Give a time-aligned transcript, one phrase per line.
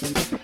[0.00, 0.37] Thank you.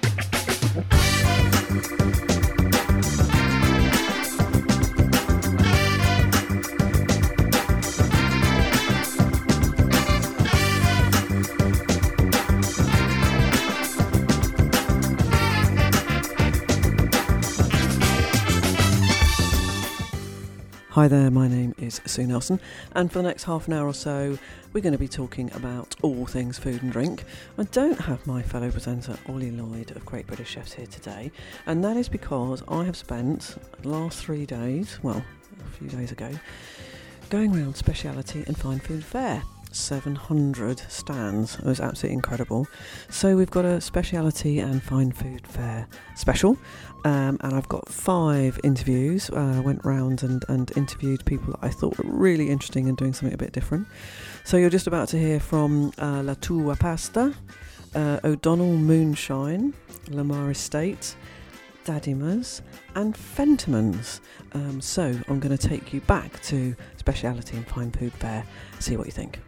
[21.05, 22.59] Hi there, my name is Sue Nelson,
[22.93, 24.39] and for the next half an hour or so,
[24.73, 27.25] we're going to be talking about all things food and drink.
[27.59, 31.31] I don't have my fellow presenter Ollie Lloyd of Great British Chefs here today,
[31.67, 35.23] and that is because I have spent the last three days, well,
[35.61, 36.31] a few days ago,
[37.29, 39.43] going around speciality and fine food fair.
[39.75, 41.57] 700 stands.
[41.57, 42.67] It was absolutely incredible.
[43.09, 46.57] So we've got a speciality and fine food fair special,
[47.05, 49.31] um, and I've got five interviews.
[49.31, 52.97] Uh, I went round and, and interviewed people that I thought were really interesting and
[52.97, 53.87] doing something a bit different.
[54.45, 57.35] So you're just about to hear from uh, La Tua Pasta,
[57.95, 59.75] uh, O'Donnell Moonshine,
[60.11, 61.17] La Mare Estate.
[61.85, 62.63] Dadima's
[62.95, 64.21] and Fentimans.
[64.53, 68.45] Um, so I'm going to take you back to Speciality and Fine Food Fair,
[68.81, 69.39] see what you think.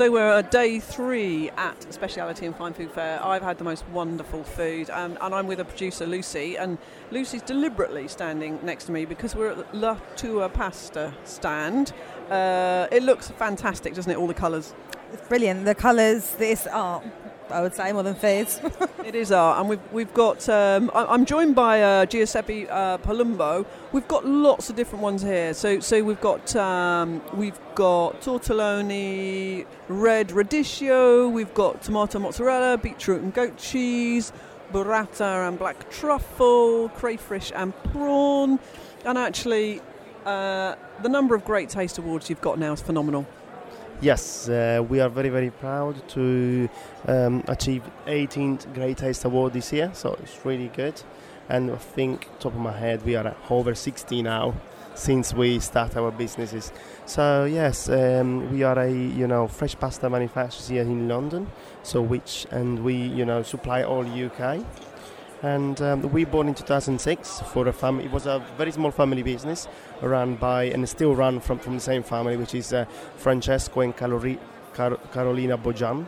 [0.00, 3.22] So we're at day three at Speciality and Fine Food Fair.
[3.22, 6.78] I've had the most wonderful food, um, and I'm with a producer, Lucy, and
[7.10, 11.92] Lucy's deliberately standing next to me because we're at La Tua Pasta stand.
[12.30, 14.16] Uh, it looks fantastic, doesn't it?
[14.16, 14.72] All the colours.
[15.12, 15.66] It's brilliant.
[15.66, 17.04] The colours, this art.
[17.52, 18.48] I would say more than food.
[19.04, 20.48] it is art, and we've we've got.
[20.48, 23.66] Um, I'm joined by uh, Giuseppe uh, Palumbo.
[23.92, 25.54] We've got lots of different ones here.
[25.54, 31.30] So so we've got um, we've got tortelloni, red radicchio.
[31.30, 34.32] We've got tomato mozzarella, beetroot and goat cheese,
[34.72, 38.58] burrata and black truffle, crayfish and prawn,
[39.04, 39.80] and actually.
[40.26, 43.26] Uh, the number of great taste awards you've got now is phenomenal.
[44.02, 46.70] Yes, uh, we are very very proud to
[47.06, 51.02] um, achieve 18th Great Taste Award this year, so it's really good.
[51.50, 54.54] And I think, top of my head, we are over 60 now
[54.94, 56.72] since we start our businesses.
[57.04, 61.48] So yes, um, we are a you know fresh pasta manufacturer here in London,
[61.82, 64.64] so which and we you know supply all UK.
[65.42, 68.04] And um, we born in 2006 for a family.
[68.04, 69.68] It was a very small family business
[70.02, 72.84] run by and still run from, from the same family, which is uh,
[73.16, 74.38] Francesco and Calori-
[74.74, 76.04] Car- Carolina Bojan.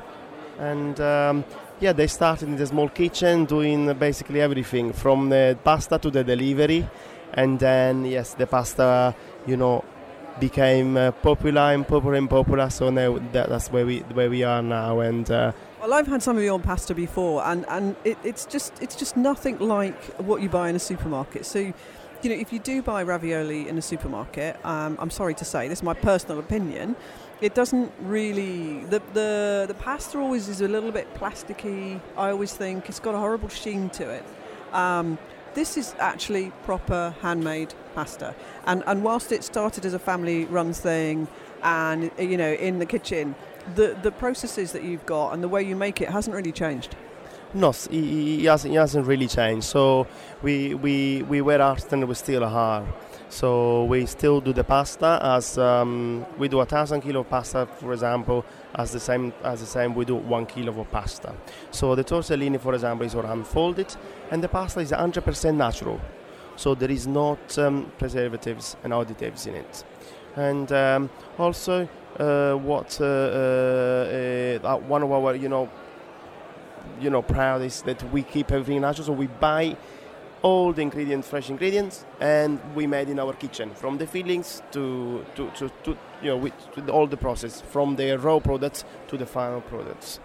[0.59, 1.45] And um,
[1.81, 6.23] yeah, they started in the small kitchen doing basically everything from the pasta to the
[6.23, 6.87] delivery.
[7.33, 9.15] And then, yes, the pasta,
[9.47, 9.83] you know,
[10.39, 12.69] became uh, popular and popular and popular.
[12.69, 15.01] So now that, that's where we where we are now.
[15.01, 18.73] And uh, well, I've had some of your pasta before, and and it, it's just
[18.81, 21.45] it's just nothing like what you buy in a supermarket.
[21.45, 25.45] So, you know, if you do buy ravioli in a supermarket, um, I'm sorry to
[25.45, 26.95] say, this is my personal opinion.
[27.41, 32.01] It doesn't really the, the the pasta always is a little bit plasticky.
[32.17, 34.25] I always think it's got a horrible sheen to it.
[34.73, 35.19] Um,
[35.55, 41.27] this is actually proper handmade pasta, and and whilst it started as a family-run thing,
[41.65, 43.35] and you know in the kitchen,
[43.75, 46.97] the the processes that you've got and the way you make it hasn't really changed.
[47.55, 49.65] No, it, hasn't, it hasn't really changed.
[49.67, 50.07] So
[50.43, 52.87] we we we were art and we still are.
[53.29, 57.93] So we still do the pasta as um, we do a thousand kilo pasta, for
[57.93, 61.35] example, as the same as the same we do one kilo of pasta.
[61.71, 63.95] So the tortellini, for example, is all unfolded,
[64.31, 66.01] and the pasta is 100% natural.
[66.57, 69.85] So there is not um, preservatives and additives in it.
[70.37, 75.69] And um, also, what uh, uh, uh, one of our you know
[77.01, 79.07] you know proud is that we keep everything natural.
[79.07, 79.77] So we buy
[80.43, 85.25] all the ingredients, fresh ingredients, and we made in our kitchen from the fillings to
[85.35, 89.17] to, to, to you know with, to all the process from the raw products to
[89.17, 90.21] the final products.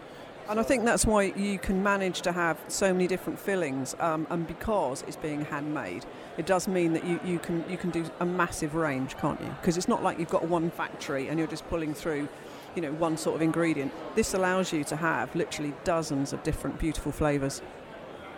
[0.50, 4.26] And I think that's why you can manage to have so many different fillings, um,
[4.30, 6.06] and because it's being handmade,
[6.38, 9.50] it does mean that you, you can you can do a massive range, can't you?
[9.60, 12.28] Because it's not like you've got one factory and you're just pulling through,
[12.76, 13.92] you know, one sort of ingredient.
[14.16, 17.62] This allows you to have literally dozens of different beautiful flavours.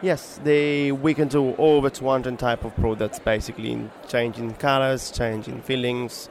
[0.02, 5.62] Yes, they, we can do over 200 type of products, basically, in changing colors, changing
[5.62, 6.30] fillings,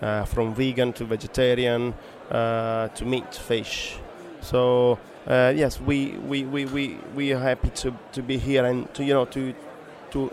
[0.00, 1.92] uh, from vegan to vegetarian
[2.30, 3.98] uh, to meat, fish.
[4.40, 8.92] So uh, yes, we, we, we, we, we are happy to, to be here and
[8.94, 9.54] to you know to
[10.12, 10.32] to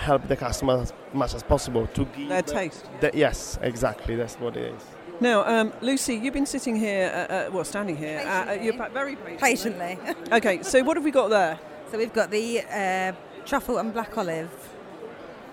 [0.00, 2.88] help the customer as much as possible to give their taste.
[3.00, 4.16] The, yes, exactly.
[4.16, 4.82] That's what it is.
[5.20, 8.20] Now, um, Lucy, you've been sitting here, uh, uh, well, standing here.
[8.20, 9.98] Uh, you're very patiently.
[9.98, 10.32] patiently.
[10.32, 11.58] okay, so what have we got there?
[11.90, 13.12] So we've got the uh,
[13.44, 14.50] truffle and black olive.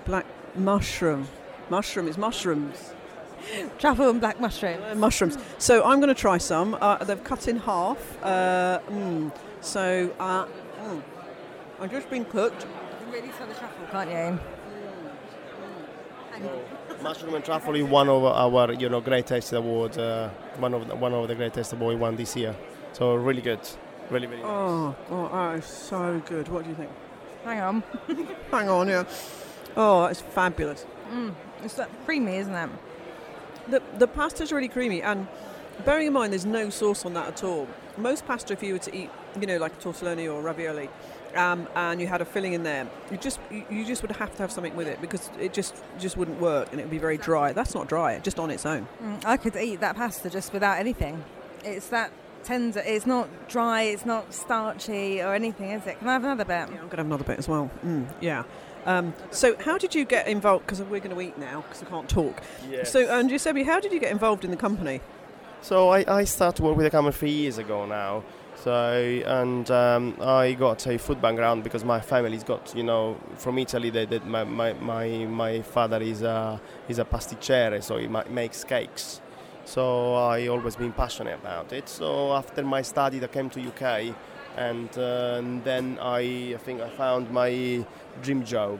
[0.06, 1.28] Black mushroom.
[1.70, 2.94] Mushroom is mushrooms.
[3.80, 4.82] Truffle and black mushroom.
[4.84, 5.38] Uh, mushrooms.
[5.58, 6.78] So I'm going to try some.
[6.80, 8.00] Uh, they've cut in half.
[8.24, 11.04] Uh, mm, so uh, mm,
[11.80, 12.66] I've just been cooked.
[13.07, 14.39] You can really smell the truffle, can't you?
[17.01, 19.98] Mushroom and truffle is one of our, you know, Great Taste awards.
[19.98, 22.54] Uh, one of the, one of the Great Taste Award we won this year.
[22.92, 23.62] So really good,
[24.09, 24.42] really really.
[24.42, 24.51] nice.
[24.51, 26.50] Oh, oh, that is so good.
[26.50, 26.89] What do you think?
[27.45, 27.83] Hang on.
[28.51, 29.06] Hang on, yeah.
[29.77, 30.86] Oh, it's fabulous.
[31.09, 31.33] Mm.
[31.63, 32.69] It's that creamy, isn't it?
[33.69, 35.27] The the pasta's really creamy, and
[35.86, 37.69] bearing in mind there's no sauce on that at all.
[37.95, 39.09] Most pasta, if you were to eat,
[39.39, 40.89] you know, like a tortellini or ravioli,
[41.38, 44.36] um, and you had a filling in there, you just you, you just would have
[44.36, 46.98] to have something with it because it just just wouldn't work and it would be
[46.98, 47.54] very dry.
[47.54, 48.88] That's not dry, just on its own.
[49.01, 51.24] Mm, I could eat that pasta just without anything.
[51.63, 52.12] It's that
[52.44, 52.81] tender.
[52.86, 53.84] It's not dry.
[53.84, 56.00] It's not starchy or anything, is it?
[56.00, 56.51] Can I have another bit?
[56.51, 57.69] Yeah, I'm going to have another bit as well.
[57.86, 58.44] Mm, yeah.
[58.86, 60.66] Um, so, how did you get involved?
[60.66, 62.42] Because we're going to eat now because I can't talk.
[62.69, 62.92] Yes.
[62.92, 65.01] So, um, Giuseppe, how did you get involved in the company?
[65.62, 68.24] So I, I started work with the company three years ago now.
[68.63, 73.57] So and um, I got a food background because my family's got you know from
[73.59, 73.89] Italy.
[73.92, 76.59] They, they, my, my, my, my father is a
[76.89, 79.21] is a pasticcere, so he ma- makes cakes.
[79.65, 81.89] So I always been passionate about it.
[81.89, 84.15] So after my study, I came to UK,
[84.56, 87.86] and, uh, and then I, I think I found my
[88.21, 88.80] dream job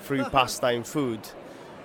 [0.00, 1.20] through pasta and food.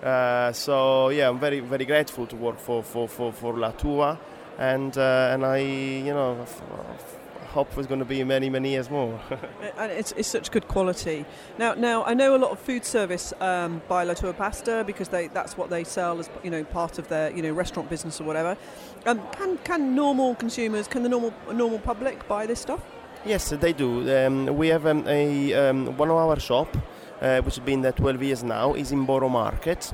[0.03, 4.19] Uh, so yeah, I'm very very grateful to work for for for, for La Tua,
[4.57, 6.61] and uh, and I you know f-
[6.95, 7.18] f-
[7.49, 9.19] hope it's going to be many many years more.
[9.77, 11.25] and it's, it's such good quality.
[11.57, 15.09] Now, now I know a lot of food service um, buy La Tua pasta because
[15.09, 18.21] they that's what they sell as you know part of their you know restaurant business
[18.21, 18.57] or whatever.
[19.05, 22.81] Um, can can normal consumers, can the normal normal public buy this stuff?
[23.25, 24.09] yes, they do.
[24.15, 26.75] Um, we have um, a um, one of our shop,
[27.21, 29.91] uh, which has been there 12 years now, is in Borough Market.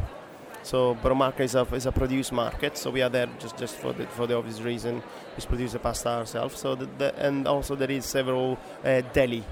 [0.66, 2.76] So Market is a, is a produce market.
[2.76, 5.04] So we are there just, just for the for the obvious reason,
[5.38, 6.58] we produce the pasta ourselves.
[6.60, 9.44] So the, the, and also there is several uh, deli,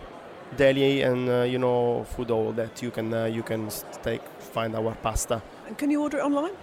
[0.58, 3.70] deli and uh, you know food hall that you can uh, you can
[4.02, 5.40] take find our pasta.
[5.68, 6.54] And can you order it online?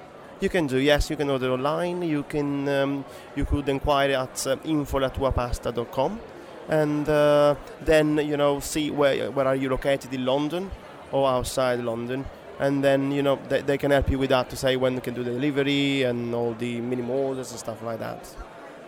[0.41, 1.11] You can do yes.
[1.11, 2.02] You can order online.
[2.02, 3.05] You can um,
[3.37, 6.20] you could inquire at uh, info.tuapasta.com,
[6.69, 10.73] and uh, then you know see where where are you located in London
[11.12, 12.25] or outside London,
[12.60, 15.00] and then you know they, they can help you with that to say when you
[15.00, 18.28] can do the delivery and all the minimum orders and stuff like that.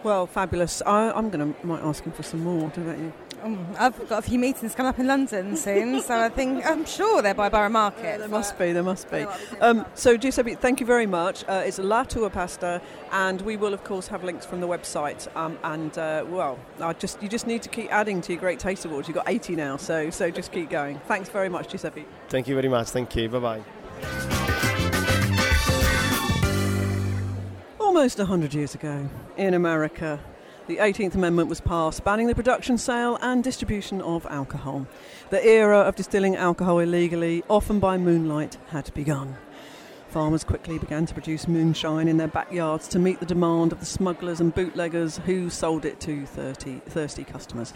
[0.05, 0.83] Well, fabulous.
[0.85, 3.13] I, I'm going to might ask him for some more, don't you?
[3.43, 6.85] Mm, I've got a few meetings coming up in London soon, so I think I'm
[6.85, 8.21] sure they're by Borough Market.
[8.21, 8.73] there must be.
[8.73, 9.27] There must be.
[9.61, 11.45] Um, so, Giuseppe, thank you very much.
[11.49, 12.81] Uh, it's La Tua Pasta,
[13.11, 15.35] and we will, of course, have links from the website.
[15.37, 18.61] Um, and uh, well, I just you just need to keep adding to your Great
[18.61, 19.09] Taste Awards.
[19.09, 21.01] You've got 80 now, so so just keep going.
[21.09, 22.05] Thanks very much, Giuseppe.
[22.29, 22.91] Thank you very much.
[22.91, 23.29] Thank you.
[23.29, 23.63] Bye bye.
[27.81, 30.19] Almost 100 years ago, in America,
[30.69, 34.87] the 18th Amendment was passed, banning the production, sale, and distribution of alcohol.
[35.31, 39.37] The era of distilling alcohol illegally, often by moonlight, had begun.
[40.09, 43.87] Farmers quickly began to produce moonshine in their backyards to meet the demand of the
[43.87, 47.73] smugglers and bootleggers who sold it to 30, thirsty customers.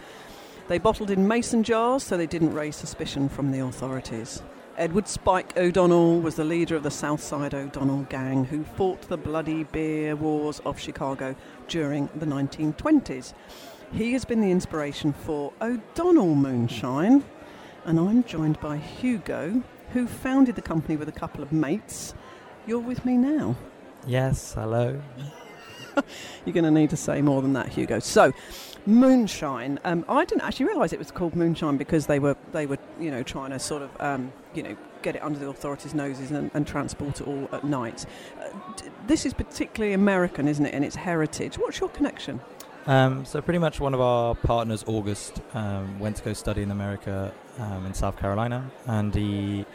[0.69, 4.43] They bottled in mason jars so they didn't raise suspicion from the authorities.
[4.78, 9.64] Edward Spike O'Donnell was the leader of the Southside O'Donnell gang who fought the bloody
[9.64, 11.34] beer wars of Chicago
[11.67, 13.32] during the 1920s.
[13.93, 17.25] He has been the inspiration for O'Donnell Moonshine,
[17.87, 19.62] and I'm joined by Hugo,
[19.95, 22.12] who founded the company with a couple of mates.
[22.66, 23.56] You're with me now.
[24.06, 25.00] Yes, hello.
[26.45, 27.99] You're going to need to say more than that, Hugo.
[27.99, 28.33] So,
[28.87, 29.79] moonshine.
[29.85, 33.11] Um, I didn't actually realise it was called moonshine because they were they were you
[33.11, 36.50] know trying to sort of um, you know get it under the authorities' noses and,
[36.55, 38.07] and transport it all at night.
[38.41, 41.57] Uh, d- this is particularly American, isn't it, in its heritage?
[41.59, 42.41] What's your connection?
[42.87, 46.71] Um, so pretty much one of our partners, August, um, went to go study in
[46.71, 49.67] America um, in South Carolina, and he,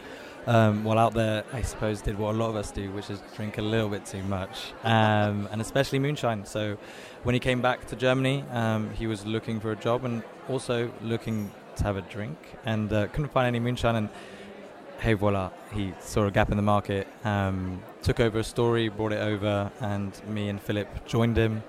[0.46, 3.22] um, while out there, I suppose did what a lot of us do, which is
[3.36, 6.44] drink a little bit too much, um, and especially moonshine.
[6.44, 6.76] So
[7.22, 10.90] when he came back to Germany, um, he was looking for a job and also
[11.02, 13.96] looking to have a drink, and uh, couldn't find any moonshine.
[13.96, 14.08] And
[14.98, 19.12] hey, voila, he saw a gap in the market, um, took over a story, brought
[19.12, 21.62] it over, and me and Philip joined him.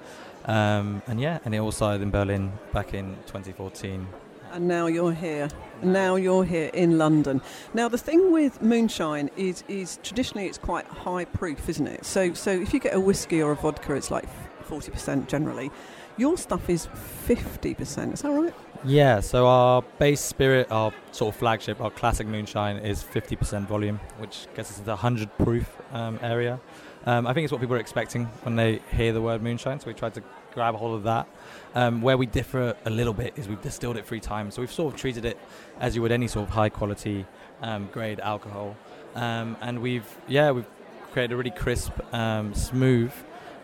[0.46, 4.08] Um, and yeah, and it all started in Berlin back in 2014.
[4.54, 5.50] And now you're here.
[5.82, 7.42] Now you're here in London.
[7.74, 12.06] Now the thing with moonshine is is traditionally it's quite high proof, isn't it?
[12.06, 14.30] So so if you get a whiskey or a vodka, it's like
[14.62, 15.72] forty percent generally.
[16.18, 18.14] Your stuff is fifty percent.
[18.14, 18.54] Is that right?
[18.86, 23.98] Yeah, so our base spirit, our sort of flagship, our classic moonshine is 50% volume,
[24.18, 26.60] which gets us into the 100 proof um, area.
[27.06, 29.88] Um, I think it's what people are expecting when they hear the word moonshine, so
[29.88, 31.30] we tried to grab a hold of that.
[31.76, 34.72] Um, where we differ a little bit is we've distilled it three times, so we've
[34.72, 35.40] sort of treated it
[35.80, 37.26] as you would any sort of high quality
[37.64, 38.76] um, grade alcohol,
[39.16, 40.68] um, and we've yeah we've
[41.14, 43.12] created a really crisp, um, smooth,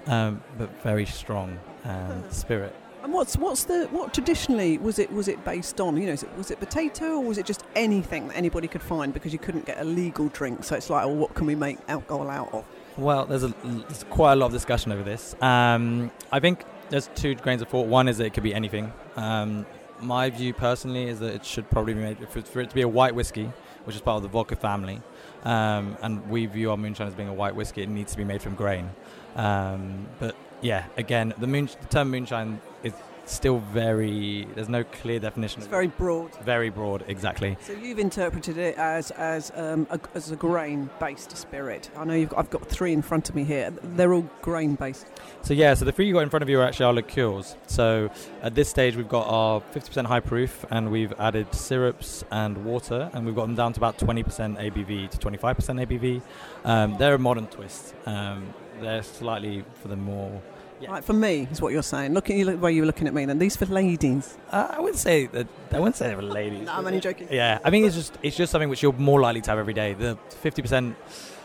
[0.06, 2.74] um, but very strong um, spirit.
[3.04, 5.98] And what's what's the what traditionally was it was it based on?
[5.98, 9.14] You know, it, was it potato or was it just anything that anybody could find
[9.14, 10.64] because you couldn't get a legal drink?
[10.64, 12.66] So it's like, well, what can we make alcohol out of?
[12.98, 15.34] Well, there's, a, there's quite a lot of discussion over this.
[15.42, 17.88] Um, I think there's two grains of thought.
[17.88, 18.92] One is that it could be anything.
[19.16, 19.66] Um,
[20.02, 22.88] my view personally is that it should probably be made for it to be a
[22.88, 23.52] white whiskey,
[23.84, 25.02] which is part of the vodka family.
[25.44, 27.84] Um, and we view our moonshine as being a white whiskey.
[27.84, 28.90] It needs to be made from grain.
[29.36, 32.94] Um, but yeah, again, the, moon, the term moonshine is
[33.26, 34.48] still very.
[34.56, 35.62] There's no clear definition.
[35.62, 36.36] It's very broad.
[36.44, 37.58] Very broad, exactly.
[37.62, 41.90] So you've interpreted it as as um, a, as a grain-based spirit.
[41.96, 43.72] I know you've got, I've got three in front of me here.
[43.84, 45.08] They're all grain-based.
[45.42, 47.56] So yeah, so the three you got in front of you are actually our liqueurs.
[47.68, 48.10] So
[48.42, 53.10] at this stage, we've got our 50% high proof, and we've added syrups and water,
[53.14, 56.22] and we've got them down to about 20% ABV to 25% ABV.
[56.66, 57.94] Um, they're a modern twist.
[58.06, 60.42] Um, they're slightly for the more
[60.80, 60.92] yeah.
[60.92, 62.14] Right, for me, is what you're saying.
[62.14, 64.38] Looking the way you were looking at me, then these for ladies.
[64.50, 65.48] Uh, I wouldn't say that.
[65.72, 66.66] I wouldn't say they were ladies.
[66.66, 67.28] no, I'm only joking.
[67.32, 69.74] Yeah, I mean it's just it's just something which you're more likely to have every
[69.74, 69.94] day.
[69.94, 70.96] The 50%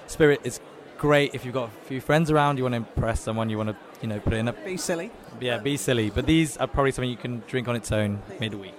[0.07, 0.61] spirit is
[0.99, 2.59] great if you've got a few friends around.
[2.59, 3.50] You want to impress someone.
[3.50, 5.11] You want to you know put it in a be silly.
[5.41, 6.11] Yeah, be silly.
[6.11, 8.75] But these are probably something you can drink on its own midweek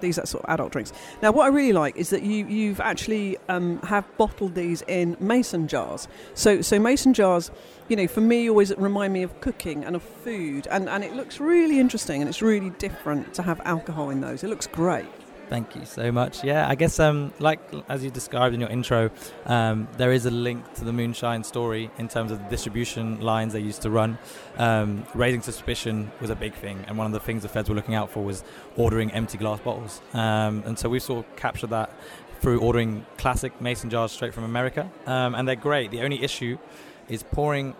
[0.00, 0.92] these are sort of adult drinks.
[1.22, 5.16] Now, what I really like is that you you've actually um, have bottled these in
[5.20, 6.08] mason jars.
[6.34, 7.50] So so mason jars,
[7.88, 11.14] you know, for me always remind me of cooking and of food, and and it
[11.14, 14.44] looks really interesting and it's really different to have alcohol in those.
[14.44, 15.06] It looks great.
[15.50, 16.44] Thank you so much.
[16.44, 19.10] Yeah, I guess um, like as you described in your intro,
[19.46, 23.52] um, there is a link to the Moonshine story in terms of the distribution lines
[23.52, 24.16] they used to run.
[24.58, 27.74] Um, raising suspicion was a big thing, and one of the things the feds were
[27.74, 28.44] looking out for was
[28.76, 30.00] ordering empty glass bottles.
[30.14, 31.98] Um, and so we sort of captured that
[32.38, 35.90] through ordering classic mason jars straight from America, um, and they're great.
[35.90, 36.58] The only issue
[37.08, 37.74] is pouring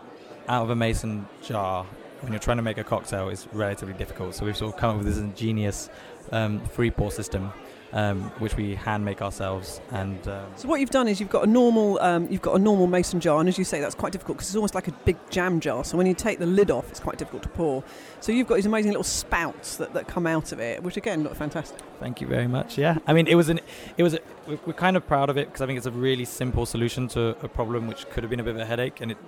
[0.49, 1.87] out of a mason jar
[2.21, 4.35] when you're trying to make a cocktail is relatively difficult.
[4.35, 5.89] So we've sort of come up with this ingenious
[6.33, 7.53] um, free pour system.
[7.93, 9.81] Um, which we hand make ourselves.
[9.91, 12.59] And um, so what you've done is you've got a normal um, you've got a
[12.61, 14.93] normal mason jar, and as you say, that's quite difficult because it's almost like a
[15.05, 15.83] big jam jar.
[15.83, 17.83] So when you take the lid off, it's quite difficult to pour.
[18.21, 21.25] So you've got these amazing little spouts that, that come out of it, which again
[21.25, 21.81] look fantastic.
[21.99, 22.79] Thank you very much.
[22.79, 23.59] Yeah, I mean it was an
[23.97, 26.25] it was a, we're kind of proud of it because I think it's a really
[26.25, 29.11] simple solution to a problem which could have been a bit of a headache, and
[29.11, 29.19] it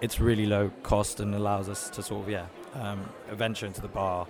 [0.00, 3.86] it's really low cost and allows us to sort of yeah um, venture into the
[3.86, 4.26] bar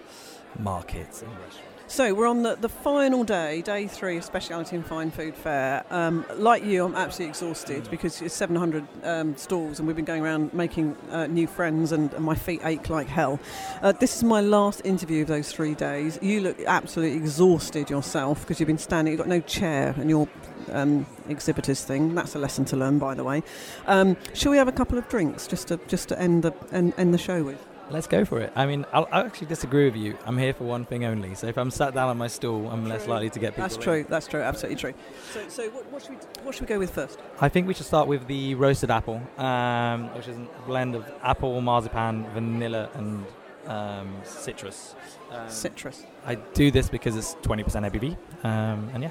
[0.59, 1.68] markets and restaurants.
[1.91, 5.87] So we're on the, the final day, day three of Speciality and Fine Food Fair.
[5.91, 7.91] Um, like you, I'm absolutely exhausted mm.
[7.91, 12.13] because it's 700 um, stalls and we've been going around making uh, new friends and,
[12.13, 13.41] and, my feet ache like hell.
[13.81, 16.19] Uh, this is my last interview of those three days.
[16.21, 20.29] You look absolutely exhausted yourself because you've been standing, you've got no chair and you're
[20.71, 22.15] um, exhibitors thing.
[22.15, 23.43] That's a lesson to learn, by the way.
[23.87, 26.93] Um, shall we have a couple of drinks just to just to end the end,
[26.99, 27.65] end the show with?
[27.91, 28.53] Let's go for it.
[28.55, 30.19] I mean, I'll, I'll, actually disagree with you.
[30.27, 31.35] I'm here for one thing only.
[31.35, 32.91] So if I'm sat down on my stool, I'm true.
[32.91, 33.63] less likely to get people.
[33.63, 33.83] That's in.
[33.83, 34.07] true.
[34.07, 34.41] That's true.
[34.41, 34.95] Absolutely true.
[35.33, 37.19] So, so what, what, should we what should we go with first?
[37.41, 41.11] I think we should start with the roasted apple, um, which is a blend of
[41.23, 43.25] apple, marzipan, vanilla, and
[43.67, 44.95] um, citrus.
[45.31, 46.05] Um, citrus.
[46.27, 49.11] I do this because it's 20% ABV, um, and yeah.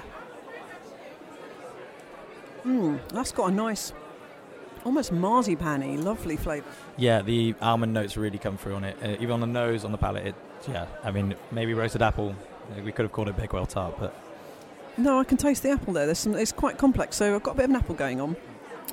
[2.62, 3.92] Hmm, that's got a nice
[4.84, 6.66] almost marzipan lovely flavour.
[6.96, 8.96] Yeah, the almond notes really come through on it.
[9.02, 10.34] Uh, even on the nose, on the palate, it,
[10.68, 10.86] yeah.
[11.04, 12.34] I mean, maybe roasted apple.
[12.84, 14.14] We could have called it Bakewell tart, but
[14.98, 16.06] no, I can taste the apple there.
[16.06, 16.34] There's some.
[16.34, 18.36] It's quite complex, so I've got a bit of an apple going on.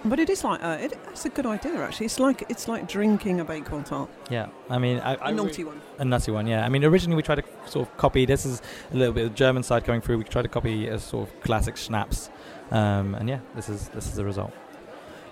[0.04, 2.06] But it is like uh, it, it's a good idea actually.
[2.06, 4.10] It's like it's like drinking a Bakewell tart.
[4.30, 5.82] Yeah, I mean I, a I naughty re- one.
[5.98, 6.64] A nutty one, yeah.
[6.64, 8.26] I mean originally we tried to sort of copy.
[8.26, 8.62] This is
[8.94, 10.20] a little bit of German side coming through.
[10.20, 12.30] We tried to copy a sort of classic schnapps,
[12.70, 14.54] um, and yeah, this is this is the result.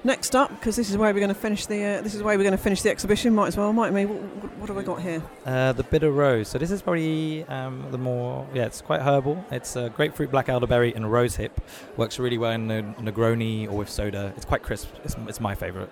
[0.06, 2.38] Next up, because this is where we're going to finish the uh, this is where
[2.38, 3.34] we're going to finish the exhibition.
[3.34, 4.06] Might as well, might we?
[4.06, 5.24] What, what have we got here?
[5.46, 6.50] Uh, the bitter rose.
[6.50, 9.46] So this is probably um, the more yeah, it's quite herbal.
[9.50, 11.62] It's uh, grapefruit, black elderberry, and rose hip.
[11.96, 14.34] Works really well in the Negroni or with soda.
[14.36, 14.90] It's quite crisp.
[15.06, 15.90] It's, it's my favourite.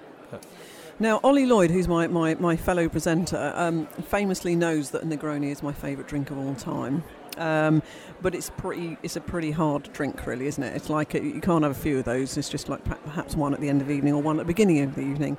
[1.00, 5.64] Now, Ollie Lloyd, who's my, my, my fellow presenter, um, famously knows that Negroni is
[5.64, 7.04] my favourite drink of all time.
[7.38, 7.82] Um,
[8.22, 8.98] but it's pretty.
[9.04, 10.76] It's a pretty hard drink, really, isn't it?
[10.76, 12.38] It's like a, you can't have a few of those.
[12.38, 14.54] It's just like perhaps one at the end of the evening or one at the
[14.54, 15.38] beginning of the evening.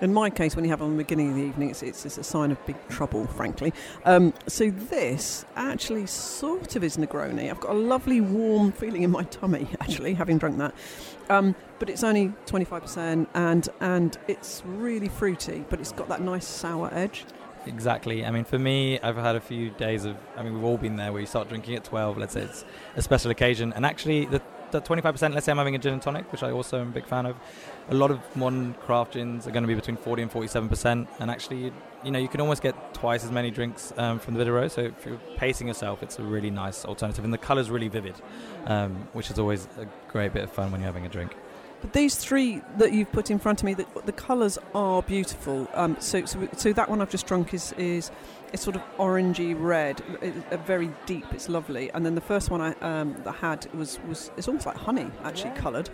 [0.00, 2.06] In my case, when you have it on the beginning of the evening, it's, it's,
[2.06, 3.74] it's a sign of big trouble, frankly.
[4.06, 7.50] Um, so this actually sort of is Negroni.
[7.50, 10.74] I've got a lovely warm feeling in my tummy, actually, having drunk that.
[11.28, 16.46] Um, but it's only 25% and, and it's really fruity, but it's got that nice
[16.46, 17.26] sour edge.
[17.66, 18.24] Exactly.
[18.24, 20.16] I mean, for me, I've had a few days of.
[20.36, 22.16] I mean, we've all been there where you start drinking at 12.
[22.16, 22.64] Let's say it's
[22.96, 24.40] a special occasion, and actually, the,
[24.70, 25.34] the 25%.
[25.34, 27.26] Let's say I'm having a gin and tonic, which I also am a big fan
[27.26, 27.36] of.
[27.90, 31.30] A lot of modern craft gins are going to be between 40 and 47%, and
[31.30, 34.72] actually, you know, you can almost get twice as many drinks um, from the Rose.
[34.72, 38.14] So if you're pacing yourself, it's a really nice alternative, and the colour's really vivid,
[38.66, 41.36] um, which is always a great bit of fun when you're having a drink.
[41.80, 45.68] But these three that you've put in front of me, the, the colours are beautiful.
[45.74, 48.10] Um, so, so, so that one I've just drunk is is
[48.52, 50.02] it's sort of orangey red,
[50.50, 51.24] a very deep.
[51.32, 51.90] It's lovely.
[51.92, 54.76] And then the first one I um, that I had was was it's almost like
[54.76, 55.60] honey actually yeah.
[55.60, 55.90] coloured.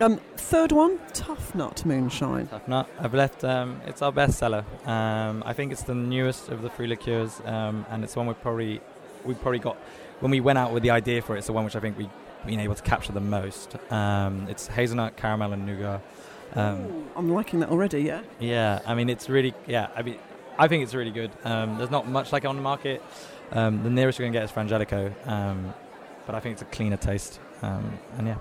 [0.00, 2.48] Um, third one, Tough Nut Moonshine.
[2.48, 2.88] Tough Nut.
[2.98, 3.44] I've left.
[3.44, 4.64] Um, it's our bestseller.
[4.86, 8.34] Um, I think it's the newest of the three liqueurs, um, and it's one we
[8.34, 8.80] probably
[9.24, 9.76] we probably got
[10.20, 11.38] when we went out with the idea for it.
[11.38, 12.08] It's the one which I think we
[12.46, 13.76] been able to capture the most.
[13.90, 16.00] Um, it's hazelnut, caramel, and nougat.
[16.54, 18.02] Um, Ooh, I'm liking that already.
[18.02, 18.22] Yeah.
[18.38, 19.88] Yeah, I mean it's really yeah.
[19.96, 20.18] I mean
[20.58, 21.30] I think it's really good.
[21.44, 23.02] Um, there's not much like it on the market.
[23.52, 25.74] Um, the nearest you're gonna get is Frangelico, um,
[26.26, 27.40] but I think it's a cleaner taste.
[27.62, 28.36] Um, and yeah.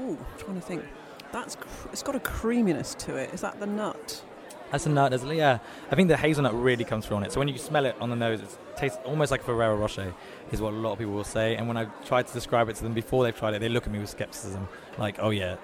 [0.00, 0.84] Ooh, I'm trying to think.
[1.32, 3.32] That's cr- it's got a creaminess to it.
[3.32, 4.22] Is that the nut?
[4.70, 5.36] That's a nut, isn't?
[5.36, 5.58] Yeah.
[5.90, 7.32] I think the hazelnut really comes through on it.
[7.32, 10.14] So when you smell it on the nose, it tastes almost like Ferrero Rocher,
[10.52, 11.56] is what a lot of people will say.
[11.56, 13.86] And when I try to describe it to them before they've tried it, they look
[13.86, 15.56] at me with skepticism, like, "Oh yeah."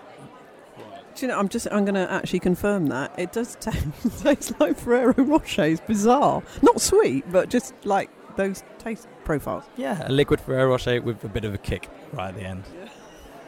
[1.15, 1.39] Do you know?
[1.39, 1.67] I'm just.
[1.71, 3.87] I'm going to actually confirm that it does taste,
[4.23, 5.65] taste like Ferrero Rocher.
[5.65, 9.65] It's bizarre, not sweet, but just like those taste profiles.
[9.77, 12.65] Yeah, a liquid Ferrero Rocher with a bit of a kick right at the end.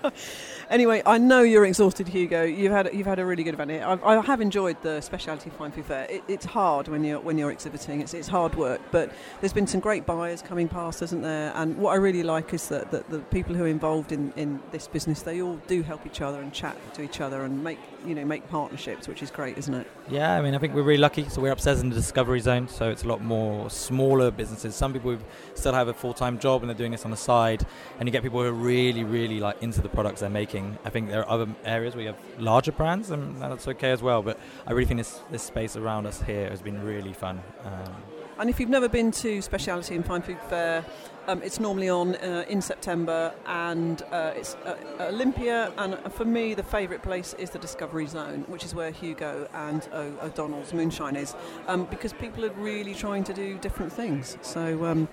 [0.03, 0.11] Yeah.
[0.71, 2.43] Anyway, I know you're exhausted, Hugo.
[2.43, 3.85] You've had you've had a really good event here.
[3.87, 6.07] I've, I have enjoyed the specialty fine food fair.
[6.11, 8.03] It, it's hard when you're when you're exhibiting.
[8.03, 9.11] It's it's hard work, but
[9.41, 11.53] there's been some great buyers coming past, isn't there?
[11.55, 14.61] And what I really like is that, that the people who are involved in, in
[14.71, 17.79] this business they all do help each other and chat to each other and make
[18.07, 19.87] you know make partnerships, which is great, isn't it?
[20.09, 21.28] Yeah, I mean I think we're really lucky.
[21.28, 24.75] So we're upstairs in the discovery zone, so it's a lot more smaller businesses.
[24.75, 25.19] Some people
[25.55, 27.64] still have a full time job and they're doing this on the side,
[27.99, 30.91] and you get people who are really really like into the products they're making I
[30.91, 34.23] think there are other areas where you have larger brands, and that's okay as well.
[34.23, 37.41] But I really think this, this space around us here has been really fun.
[37.65, 37.95] Um,
[38.39, 40.84] and if you've never been to Speciality and Fine Food Fair,
[41.28, 45.73] um, it's normally on uh, in September, and uh, it's uh, Olympia.
[45.78, 49.86] And for me, the favourite place is the Discovery Zone, which is where Hugo and
[49.93, 51.34] o- O'Donnell's Moonshine is,
[51.69, 54.36] um, because people are really trying to do different things.
[54.43, 55.06] So, um,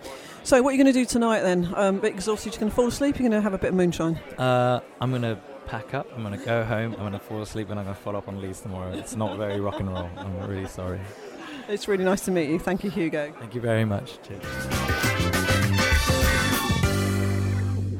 [0.43, 1.71] so what are you going to do tonight then?
[1.75, 3.19] Um, a bit exhausted, you're going to fall asleep.
[3.19, 4.15] You're going to have a bit of moonshine.
[4.37, 6.07] Uh, I'm going to pack up.
[6.15, 6.93] I'm going to go home.
[6.93, 8.91] I'm going to fall asleep, and I'm going to follow up on Leeds tomorrow.
[8.93, 10.09] It's not very rock and roll.
[10.17, 11.01] I'm really sorry.
[11.67, 12.59] It's really nice to meet you.
[12.59, 13.33] Thank you, Hugo.
[13.39, 14.19] Thank you very much.
[14.21, 14.94] Cheers.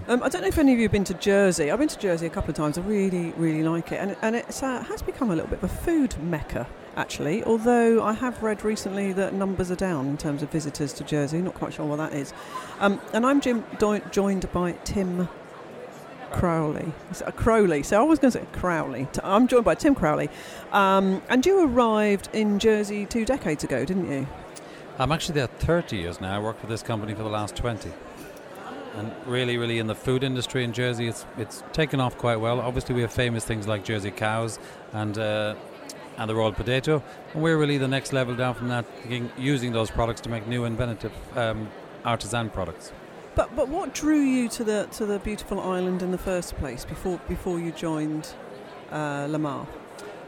[0.07, 1.71] Um, I don't know if any of you have been to Jersey.
[1.71, 2.77] I've been to Jersey a couple of times.
[2.77, 5.63] I really, really like it, and and it uh, has become a little bit of
[5.63, 7.43] a food mecca actually.
[7.43, 11.39] Although I have read recently that numbers are down in terms of visitors to Jersey.
[11.41, 12.33] Not quite sure what that is.
[12.79, 13.65] Um, and I'm Jim,
[14.11, 15.27] joined by Tim
[16.31, 16.93] Crowley.
[17.35, 17.83] Crowley.
[17.83, 19.07] So I was going to say Crowley.
[19.23, 20.29] I'm joined by Tim Crowley.
[20.71, 24.27] Um, and you arrived in Jersey two decades ago, didn't you?
[24.97, 26.35] I'm actually there 30 years now.
[26.35, 27.91] I worked for this company for the last 20.
[28.95, 32.61] And really, really in the food industry in Jersey, it's it's taken off quite well.
[32.61, 34.57] Obviously, we have famous things like Jersey cows
[34.93, 35.55] and uh,
[36.17, 37.03] and the royal potato,
[37.33, 38.85] and we're really the next level down from that,
[39.37, 41.69] using those products to make new inventive um,
[42.05, 42.93] artisan products.
[43.35, 46.85] But but what drew you to the to the beautiful island in the first place
[46.85, 48.33] before before you joined
[48.91, 49.67] uh, La Mare?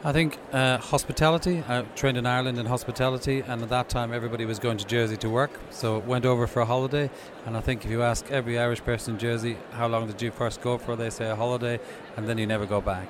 [0.04, 1.64] I think uh, hospitality.
[1.66, 5.16] I trained in Ireland in hospitality, and at that time everybody was going to Jersey
[5.16, 5.50] to work.
[5.70, 7.10] So went over for a holiday,
[7.44, 10.30] and I think if you ask every Irish person in Jersey how long did you
[10.30, 11.80] first go for, they say a holiday,
[12.16, 13.08] and then you never go back.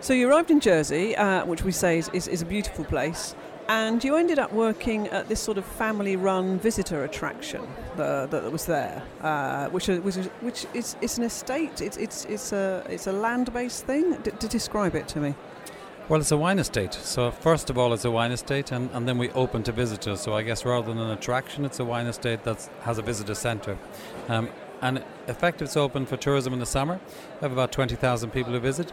[0.00, 3.34] So you arrived in Jersey, uh, which we say is, is, is a beautiful place
[3.68, 8.64] and you ended up working at this sort of family-run visitor attraction that, that was
[8.64, 11.82] there, uh, which, which, which is an estate.
[11.82, 14.16] It's it's it's a it's a land-based thing.
[14.22, 15.34] D- to describe it to me.
[16.08, 16.94] Well, it's a wine estate.
[16.94, 20.22] So first of all, it's a wine estate, and, and then we open to visitors.
[20.22, 23.34] So I guess rather than an attraction, it's a wine estate that has a visitor
[23.34, 23.76] centre.
[24.26, 24.48] Um,
[24.80, 26.98] and effectively, it's open for tourism in the summer.
[27.34, 28.90] We have about 20,000 people who visit.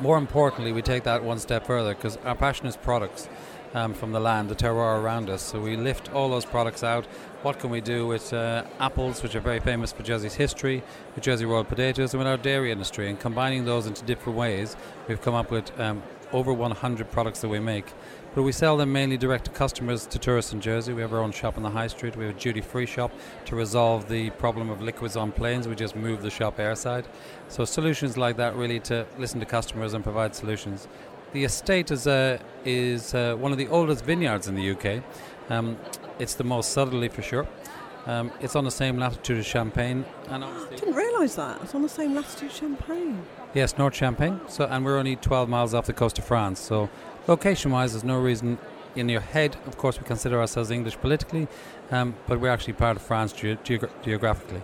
[0.00, 3.28] More importantly, we take that one step further because our passion is products
[3.74, 5.42] um, from the land, the terroir around us.
[5.42, 7.06] So we lift all those products out.
[7.42, 10.82] What can we do with uh, apples, which are very famous for Jersey's history,
[11.14, 13.08] with Jersey royal potatoes, and with our dairy industry?
[13.08, 14.76] And combining those into different ways,
[15.08, 17.92] we've come up with um, over 100 products that we make.
[18.34, 20.92] But we sell them mainly direct to customers to tourists in Jersey.
[20.92, 22.16] We have our own shop on the high street.
[22.16, 23.12] We have a duty free shop
[23.44, 25.68] to resolve the problem of liquids on planes.
[25.68, 27.04] We just move the shop airside.
[27.48, 30.88] So, solutions like that really to listen to customers and provide solutions.
[31.32, 35.02] The estate is, uh, is uh, one of the oldest vineyards in the UK.
[35.48, 35.78] Um,
[36.18, 37.46] it's the most southerly for sure.
[38.06, 41.82] Um, it's on the same latitude as Champagne, and I didn't realise that it's on
[41.82, 43.24] the same latitude as Champagne.
[43.54, 44.40] Yes, North Champagne.
[44.48, 46.58] So, and we're only 12 miles off the coast of France.
[46.58, 46.90] So,
[47.28, 48.58] location-wise, there's no reason.
[48.96, 51.48] In your head, of course, we consider ourselves English politically,
[51.90, 54.62] um, but we're actually part of France ge- geogra- geographically.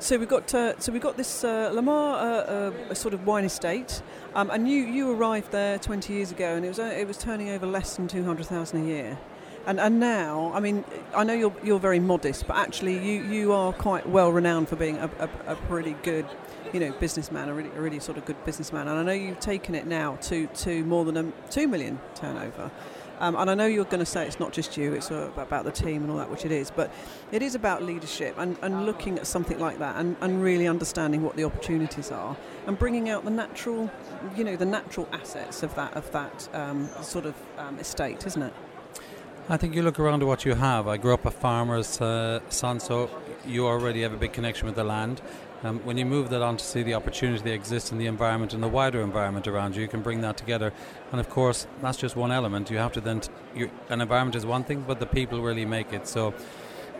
[0.00, 3.24] So we got uh, so we got this uh, La Mare uh, uh sort of
[3.24, 4.02] wine estate,
[4.34, 7.16] um, and you you arrived there 20 years ago, and it was uh, it was
[7.16, 9.18] turning over less than 200,000 a year.
[9.66, 13.52] And, and now, I mean, I know you're, you're very modest, but actually you, you
[13.52, 16.26] are quite well renowned for being a, a, a pretty good,
[16.72, 18.88] you know, businessman, a really, a really sort of good businessman.
[18.88, 22.70] And I know you've taken it now to, to more than a two million turnover.
[23.20, 25.64] Um, and I know you're going to say it's not just you, it's uh, about
[25.64, 26.92] the team and all that, which it is, but
[27.30, 31.22] it is about leadership and, and looking at something like that and, and really understanding
[31.22, 33.88] what the opportunities are and bringing out the natural,
[34.36, 38.42] you know, the natural assets of that, of that um, sort of um, estate, isn't
[38.42, 38.52] it?
[39.46, 40.88] I think you look around at what you have.
[40.88, 43.10] I grew up a farmer's uh, son, so
[43.46, 45.20] you already have a big connection with the land.
[45.62, 48.54] Um, when you move that on to see the opportunity that exists in the environment
[48.54, 50.72] and the wider environment around you, you can bring that together.
[51.12, 52.70] And of course, that's just one element.
[52.70, 55.92] You have to then, t- an environment is one thing, but the people really make
[55.92, 56.08] it.
[56.08, 56.32] So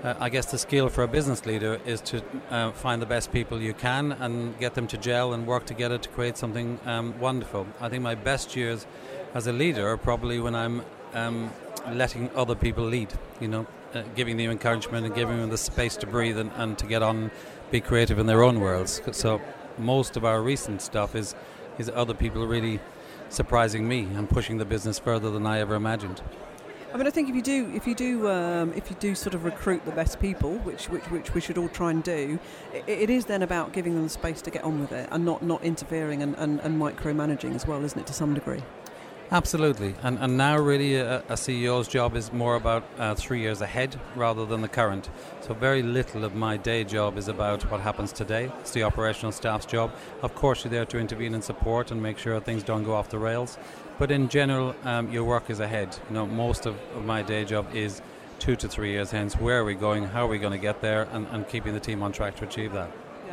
[0.02, 3.32] uh, I guess the skill for a business leader is to uh, find the best
[3.32, 7.18] people you can and get them to gel and work together to create something um,
[7.18, 7.66] wonderful.
[7.80, 8.86] I think my best years
[9.32, 10.82] as a leader are probably when I'm
[11.14, 11.50] um,
[11.92, 15.96] letting other people lead, you know, uh, giving them encouragement and giving them the space
[15.96, 17.30] to breathe and, and to get on,
[17.70, 19.00] be creative in their own worlds.
[19.12, 19.40] So
[19.78, 21.34] most of our recent stuff is,
[21.78, 22.80] is other people really
[23.28, 26.22] surprising me and pushing the business further than I ever imagined.
[26.92, 29.34] I mean, I think if you do, if you do, um, if you do sort
[29.34, 32.38] of recruit the best people, which which, which we should all try and do,
[32.72, 35.24] it, it is then about giving them the space to get on with it and
[35.24, 38.62] not not interfering and, and, and micromanaging as well, isn't it, to some degree?
[39.30, 43.62] Absolutely, and and now really a, a CEO's job is more about uh, three years
[43.62, 45.08] ahead rather than the current.
[45.40, 48.52] So very little of my day job is about what happens today.
[48.60, 49.92] It's the operational staff's job.
[50.22, 53.08] Of course, you're there to intervene and support and make sure things don't go off
[53.08, 53.58] the rails.
[53.98, 55.96] But in general, um, your work is ahead.
[56.08, 58.02] You know, most of, of my day job is
[58.38, 59.34] two to three years hence.
[59.34, 60.04] Where are we going?
[60.04, 61.08] How are we going to get there?
[61.12, 62.90] And, and keeping the team on track to achieve that.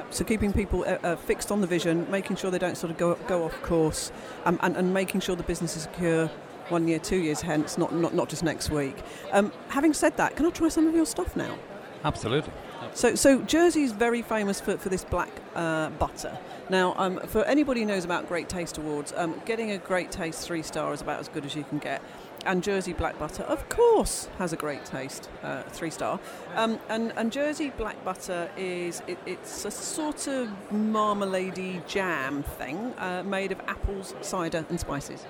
[0.10, 2.98] So keeping people uh, uh, fixed on the vision, making sure they don't sort of
[2.98, 4.12] go go off course,
[4.46, 6.28] um, and, and making sure the business is secure
[6.70, 8.98] one year, two years hence, not not, not just next week.
[9.32, 11.58] Um, having said that, can I try some of your stuff now?
[12.04, 12.52] Absolutely.
[12.94, 16.38] So, so Jersey is very famous for, for this black uh, butter.
[16.70, 20.46] Now, um, for anybody who knows about Great Taste Awards, um, getting a Great Taste
[20.46, 22.02] three star is about as good as you can get
[22.46, 26.20] and Jersey black butter, of course, has a great taste, uh, three star.
[26.56, 32.94] Um, and, and Jersey black butter is it, it's a sort of marmalade jam thing
[32.98, 35.26] uh, made of apples, cider, and spices.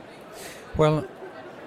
[0.77, 1.05] Well,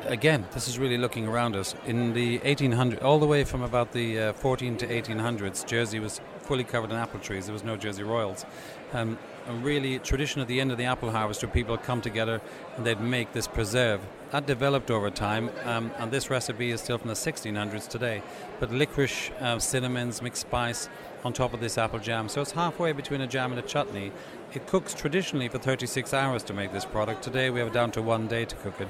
[0.07, 1.74] again, this is really looking around us.
[1.87, 6.20] In the 1800s, all the way from about the uh, 14 to 1800s, Jersey was
[6.40, 7.46] fully covered in apple trees.
[7.46, 8.44] There was no Jersey Royals.
[8.92, 12.40] Um, a really tradition at the end of the apple harvest where people come together
[12.76, 14.00] and they'd make this preserve.
[14.30, 18.22] That developed over time, um, and this recipe is still from the 1600s today.
[18.59, 20.88] But licorice, uh, cinnamons, mixed spice
[21.24, 22.28] on top of this apple jam.
[22.28, 24.12] So it's halfway between a jam and a chutney.
[24.52, 27.22] It cooks traditionally for 36 hours to make this product.
[27.22, 28.88] Today we have it down to one day to cook it.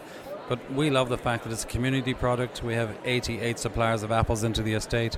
[0.48, 2.62] But we love the fact that it's a community product.
[2.62, 5.16] We have 88 suppliers of apples into the estate.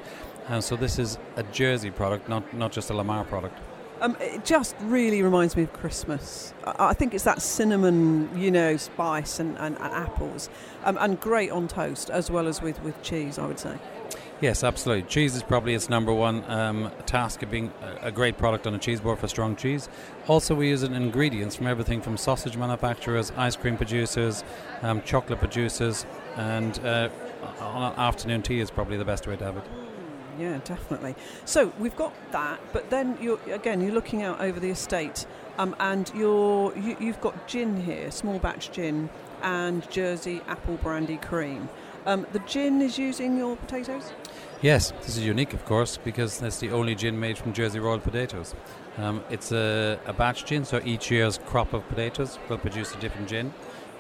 [0.49, 3.59] And so this is a Jersey product, not, not just a La Mare product.
[4.01, 6.53] Um, it just really reminds me of Christmas.
[6.65, 10.51] I, I, think it's that cinnamon, you know, spice and, and, and apples,
[10.85, 13.79] um, and great on toast as well as with, with cheese, I would say.
[14.43, 15.09] Yes, absolutely.
[15.09, 18.79] Cheese is probably its number one um, task of being a, great product on a
[18.79, 19.89] cheese board for strong cheese.
[20.29, 24.45] Also, we use it in ingredients from everything from sausage manufacturers, ice cream producers,
[24.83, 26.05] um, chocolate producers,
[26.37, 27.09] and uh,
[27.61, 29.65] on afternoon tea is probably the best way to have it
[30.39, 31.15] yeah, definitely.
[31.45, 35.27] So we've got that, but then you're again you're looking out over the estate,
[35.59, 39.09] um, and you're you, you've got gin here, small batch gin,
[39.43, 41.69] and Jersey apple brandy cream.
[42.07, 44.13] Um, the gin is using your potatoes.
[44.63, 47.99] Yes, this is unique, of course, because that's the only gin made from Jersey Royal
[47.99, 48.55] potatoes.
[48.97, 52.99] Um, it's a, a, batch gin, so each year's crop of potatoes will produce a
[52.99, 53.53] different gin.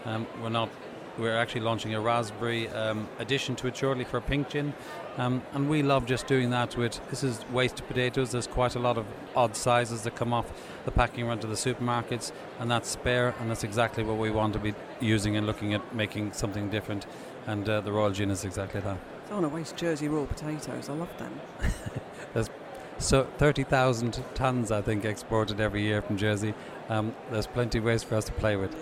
[0.07, 0.71] Um, we're not
[1.19, 4.73] we're actually launching a raspberry um, addition to it shortly for a pink gin.
[5.19, 8.33] Um, and we love just doing that with this is waste potatoes.
[8.33, 10.47] There's quite a lot of odd sizes that come off
[10.85, 14.53] the packing run to the supermarkets, and that's spare, and that's exactly what we want
[14.53, 17.07] to be using and looking at making something different.
[17.47, 18.97] And uh, the Royal Gin is exactly that.
[19.27, 20.89] I don't want to waste Jersey Royal potatoes.
[20.91, 21.41] I love them.
[22.35, 22.51] There's
[22.99, 26.55] so 30,000 tons, I think, exported every year from Jersey.
[26.89, 28.75] Um, there's plenty of ways for us to play with.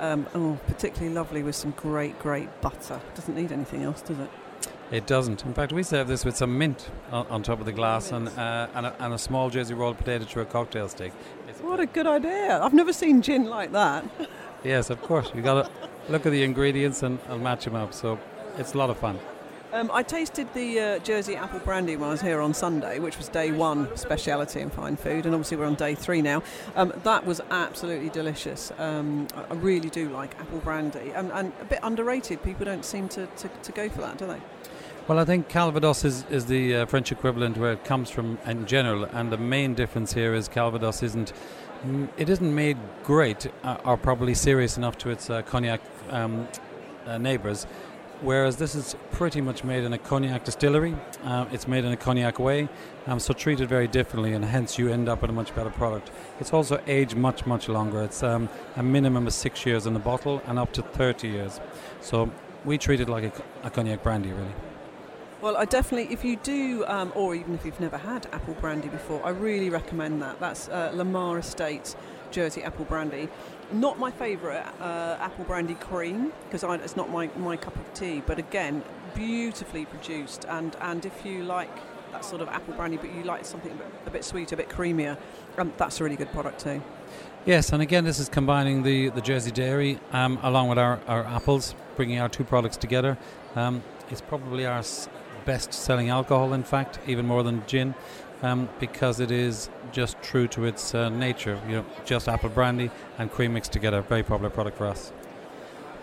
[0.00, 3.00] Um, oh, particularly lovely with some great, great butter.
[3.14, 4.30] Doesn't need anything else, does it?
[4.92, 5.44] It doesn't.
[5.44, 8.28] In fact, we serve this with some mint on, on top of the glass and,
[8.28, 11.12] uh, and, a, and a small Jersey Royal potato to a cocktail stick.
[11.48, 12.60] It's What a good idea!
[12.62, 14.04] I've never seen gin like that.
[14.64, 15.32] yes, of course.
[15.34, 15.70] You got to
[16.08, 17.94] look at the ingredients and, and match them up.
[17.94, 18.16] So
[18.58, 19.18] it's a lot of fun.
[19.72, 23.18] Um, I tasted the uh, Jersey apple brandy when I was here on Sunday, which
[23.18, 26.42] was day one speciality in fine food, and obviously we're on day three now.
[26.76, 28.72] Um, that was absolutely delicious.
[28.78, 32.42] Um, I I really do like apple brandy, and, and a bit underrated.
[32.42, 34.40] People don't seem to, to, to go for that, do they?
[35.08, 38.66] Well, I think Calvados is, is the uh, French equivalent where it comes from in
[38.66, 41.32] general, and the main difference here is Calvados isn't
[41.84, 46.48] mm, it isn't made great uh, or probably serious enough to its uh, cognac um,
[47.06, 47.68] uh, neighbours.
[48.20, 50.96] Whereas this is pretty much made in a cognac distillery.
[51.22, 52.68] Uh, it's made in a cognac way,
[53.06, 56.10] um, so treated very differently, and hence you end up with a much better product.
[56.40, 58.02] It's also aged much, much longer.
[58.02, 61.60] It's um, a minimum of six years in the bottle and up to 30 years.
[62.00, 62.28] So
[62.64, 64.54] we treat it like a, a cognac brandy, really.
[65.46, 68.88] Well, I definitely, if you do, um, or even if you've never had apple brandy
[68.88, 70.40] before, I really recommend that.
[70.40, 71.94] That's uh, La Mare Estate
[72.32, 73.28] Jersey apple brandy.
[73.70, 78.24] Not my favourite uh, apple brandy cream because it's not my, my cup of tea,
[78.26, 78.82] but again,
[79.14, 80.46] beautifully produced.
[80.48, 81.70] And, and if you like
[82.10, 84.58] that sort of apple brandy, but you like something a bit, a bit sweeter, a
[84.58, 85.16] bit creamier,
[85.58, 86.82] um, that's a really good product too.
[87.44, 91.22] Yes, and again, this is combining the, the Jersey dairy um, along with our, our
[91.22, 93.16] apples, bringing our two products together.
[93.54, 94.82] Um, it's probably our
[95.46, 97.94] best selling alcohol, in fact, even more than gin,
[98.42, 101.58] um, because it is just true to its uh, nature.
[101.66, 104.02] You know, just apple brandy and cream mixed together.
[104.02, 105.12] Very popular product for us.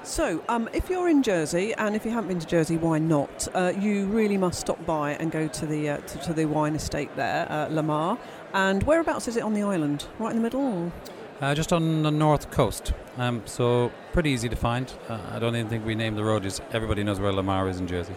[0.04, 3.48] So, um, if you're in Jersey, and if you haven't been to Jersey, why not?
[3.54, 6.76] Uh, you really must stop by and go to the uh, to, to the wine
[6.76, 8.18] estate there, uh, La Mare.
[8.54, 10.08] And whereabouts is it on the island?
[10.20, 10.92] Right in the middle?
[11.40, 14.94] Uh, just on the north coast, um, so pretty easy to find.
[15.10, 16.44] Uh, I don't even think we named the road.
[16.44, 18.14] Just everybody knows where La Mare is in Jersey.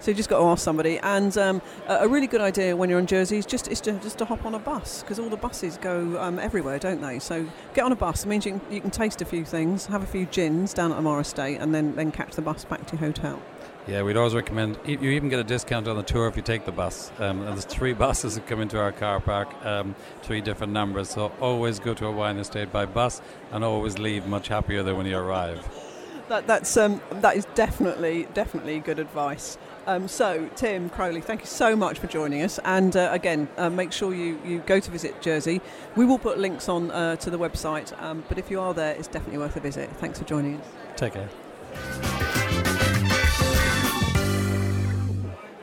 [0.00, 0.98] So you just got to ask somebody.
[0.98, 4.18] And um, a really good idea when you're in Jersey is just is to just
[4.18, 7.18] to hop on a bus because all the buses go um, everywhere, don't they?
[7.18, 8.24] So get on a bus.
[8.24, 10.90] It means you can, you can taste a few things, have a few gins down
[10.90, 13.42] at La Mare Estate, and then then catch the bus back to your hotel.
[13.86, 14.78] Yeah, we'd always recommend.
[14.86, 17.10] You even get a discount on the tour if you take the bus.
[17.18, 21.10] Um, and there's three buses that come into our car park, um, three different numbers.
[21.10, 23.20] So always go to a wine estate by bus,
[23.52, 25.66] and always leave much happier than when you arrive.
[26.28, 29.58] That, that's um, that is definitely definitely good advice.
[29.90, 32.60] Um, so Tim Crowley, thank you so much for joining us.
[32.64, 35.60] And uh, again, uh, make sure you, you go to visit Jersey.
[35.96, 38.00] We will put links on uh, to the website.
[38.00, 39.90] Um, but if you are there, it's definitely worth a visit.
[39.94, 40.66] Thanks for joining us.
[40.94, 41.28] Take care.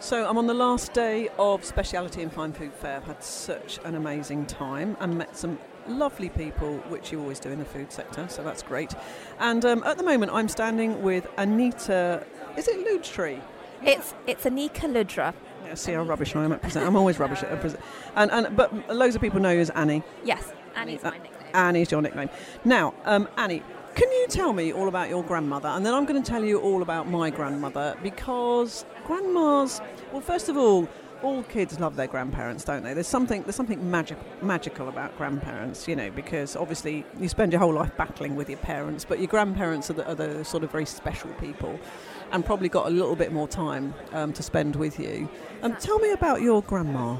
[0.02, 2.98] So I'm on the last day of Speciality and Fine Food Fair.
[2.98, 7.50] I've had such an amazing time and met some lovely people, which you always do
[7.50, 8.94] in the food sector, so that's great.
[9.40, 12.26] And um, at the moment, I'm standing with Anita.
[12.58, 13.40] Is it Ludtree?
[13.84, 15.34] It's it's Anika Ludra.
[15.66, 16.86] Yeah, see how rubbish I am at present.
[16.86, 17.84] I'm always rubbish at present.
[18.16, 20.04] And, and but loads of people know you as Annie.
[20.24, 21.52] Yes, Annie's Uh, my nickname.
[21.54, 22.30] Annie's your nickname.
[22.64, 23.64] Now, um, Annie,
[23.96, 25.70] can you tell me all about your grandmother?
[25.70, 29.82] And then I'm going to tell you all about my grandmother because grandmas.
[30.12, 30.88] Well, first of all,
[31.24, 32.94] all kids love their grandparents, don't they?
[32.94, 37.60] There's something there's something magic, magical about grandparents, you know, because obviously you spend your
[37.60, 40.72] whole life battling with your parents, but your grandparents are the, are the sort of
[40.72, 41.80] very special people,
[42.32, 45.30] and probably got a little bit more time um, to spend with you.
[45.62, 47.18] Um, tell me about your grandma.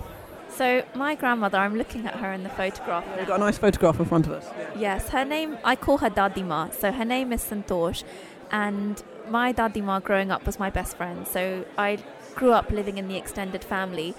[0.50, 3.06] So my grandmother, I'm looking at her in the photograph.
[3.18, 4.48] We've got a nice photograph in front of us.
[4.76, 6.74] Yes, her name, I call her Dadima.
[6.74, 8.04] So her name is Santosh.
[8.52, 11.28] And my Dadima growing up was my best friend.
[11.28, 12.00] So I
[12.36, 14.16] grew up living in the extended family.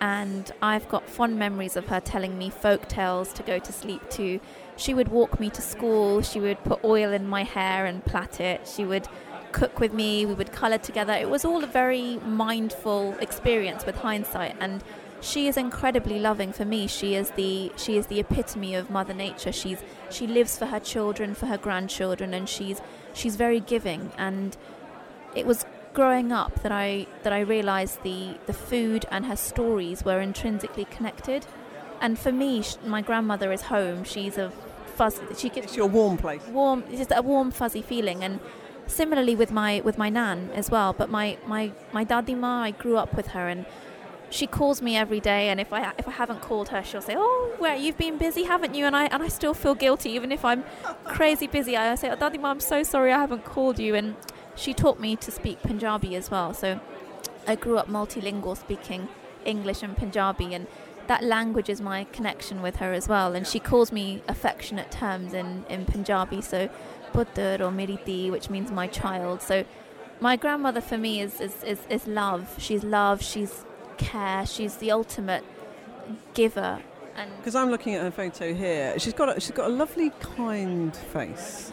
[0.00, 4.08] And I've got fond memories of her telling me folk tales to go to sleep
[4.10, 4.40] to.
[4.76, 6.22] She would walk me to school.
[6.22, 8.66] She would put oil in my hair and plait it.
[8.66, 9.08] She would
[9.52, 10.26] cook with me.
[10.26, 11.12] We would colour together.
[11.12, 14.56] It was all a very mindful experience with hindsight.
[14.60, 14.82] And
[15.20, 16.88] she is incredibly loving for me.
[16.88, 19.52] She is the she is the epitome of Mother Nature.
[19.52, 19.78] She's
[20.10, 22.80] she lives for her children, for her grandchildren, and she's
[23.14, 24.10] she's very giving.
[24.18, 24.56] And
[25.34, 30.04] it was growing up that I that I realised the the food and her stories
[30.04, 31.46] were intrinsically connected.
[32.00, 34.02] And for me, my grandmother is home.
[34.02, 34.50] She's a
[34.96, 35.22] fuzzy.
[35.36, 36.42] She gives It's your warm place.
[36.48, 38.40] warm it's just a warm fuzzy feeling and
[38.92, 40.92] similarly with my with my nan as well.
[40.92, 43.66] But my my my dadima, I grew up with her, and
[44.30, 45.48] she calls me every day.
[45.48, 48.44] And if I if I haven't called her, she'll say, "Oh, where you've been busy,
[48.44, 50.64] haven't you?" And I and I still feel guilty, even if I'm
[51.04, 51.76] crazy busy.
[51.76, 54.16] I say, oh, "Dadima, I'm so sorry, I haven't called you." And
[54.54, 56.52] she taught me to speak Punjabi as well.
[56.54, 56.80] So
[57.46, 59.08] I grew up multilingual, speaking
[59.44, 60.66] English and Punjabi, and
[61.06, 63.34] that language is my connection with her as well.
[63.34, 66.68] And she calls me affectionate terms in, in Punjabi, so
[67.12, 69.42] putter or miriti, which means my child.
[69.42, 69.64] So
[70.20, 72.54] my grandmother for me is, is, is, is love.
[72.58, 73.64] She's love, she's
[73.98, 75.44] care, she's the ultimate
[76.34, 76.82] giver.
[77.38, 78.98] Because I'm looking at her photo here.
[78.98, 81.70] She's got a, she's got a lovely, kind face.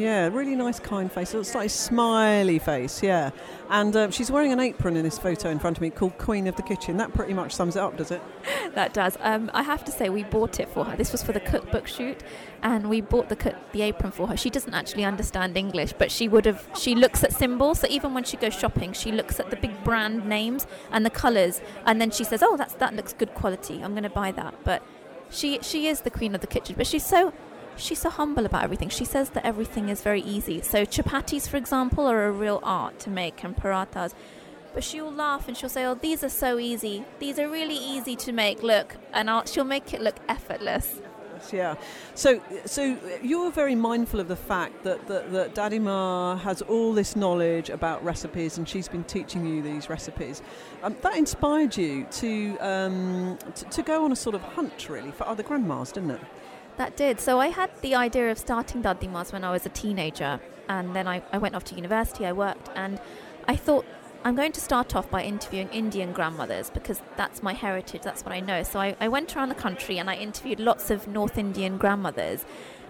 [0.00, 1.34] Yeah, really nice, kind face.
[1.34, 3.32] It's like a smiley face, yeah.
[3.68, 6.46] And um, she's wearing an apron in this photo in front of me called Queen
[6.46, 6.96] of the Kitchen.
[6.96, 8.22] That pretty much sums it up, does it?
[8.74, 9.18] that does.
[9.20, 10.96] Um, I have to say, we bought it for her.
[10.96, 12.22] This was for the cookbook shoot,
[12.62, 14.38] and we bought the cook, the apron for her.
[14.38, 16.66] She doesn't actually understand English, but she would have.
[16.78, 19.84] She looks at symbols, so even when she goes shopping, she looks at the big
[19.84, 23.82] brand names and the colours, and then she says, "Oh, that's that looks good quality.
[23.82, 24.82] I'm going to buy that." But
[25.28, 27.34] she she is the queen of the kitchen, but she's so
[27.80, 28.88] she's so humble about everything.
[28.88, 30.60] She says that everything is very easy.
[30.62, 34.14] So chapatis, for example, are a real art to make, and parathas.
[34.72, 37.04] But she'll laugh and she'll say, "Oh, these are so easy.
[37.18, 38.62] These are really easy to make.
[38.62, 41.00] Look," and I'll, she'll make it look effortless.
[41.52, 41.76] Yeah.
[42.14, 47.16] So, so you're very mindful of the fact that, that, that Dadima has all this
[47.16, 50.42] knowledge about recipes and she's been teaching you these recipes.
[50.82, 55.10] Um, that inspired you to, um, to, to go on a sort of hunt, really,
[55.10, 56.20] for other grandmas, didn't it?
[56.80, 57.20] That did.
[57.20, 61.06] So I had the idea of starting Dadimas when I was a teenager, and then
[61.06, 62.98] I, I went off to university, I worked, and
[63.46, 63.84] I thought
[64.24, 68.32] I'm going to start off by interviewing Indian grandmothers because that's my heritage, that's what
[68.32, 68.62] I know.
[68.62, 72.46] So I, I went around the country and I interviewed lots of North Indian grandmothers.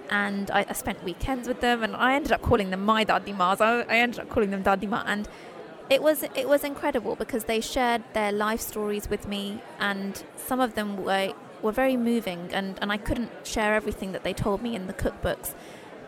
[0.09, 3.61] And I, I spent weekends with them, and I ended up calling them my dadimas.
[3.61, 5.29] I, I ended up calling them dadima, and
[5.88, 10.61] it was it was incredible because they shared their life stories with me, and some
[10.61, 14.62] of them were were very moving, and, and I couldn't share everything that they told
[14.62, 15.54] me in the cookbooks,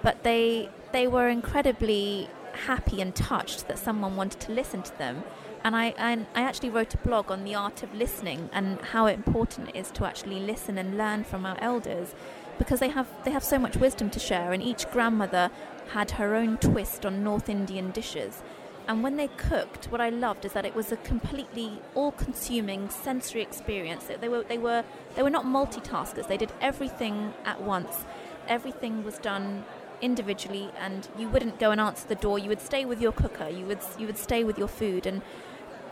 [0.02, 2.28] but they they were incredibly
[2.66, 5.24] happy and touched that someone wanted to listen to them.
[5.64, 9.06] And I, and I actually wrote a blog on the art of listening and how
[9.06, 12.14] important it is to actually listen and learn from our elders
[12.58, 15.50] because they have they have so much wisdom to share and each grandmother
[15.92, 18.42] had her own twist on North Indian dishes.
[18.88, 23.40] And when they cooked, what I loved is that it was a completely all-consuming sensory
[23.40, 24.04] experience.
[24.20, 26.26] They were they were they were not multitaskers.
[26.26, 28.04] They did everything at once.
[28.48, 29.64] Everything was done
[30.00, 32.38] individually, and you wouldn't go and answer the door.
[32.38, 33.48] You would stay with your cooker.
[33.48, 35.06] You would you would stay with your food.
[35.06, 35.22] And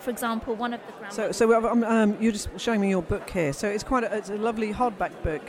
[0.00, 3.28] for example, one of the So, so um, um, you're just showing me your book
[3.30, 3.52] here.
[3.52, 5.42] So it's quite a, it's a lovely hardback book,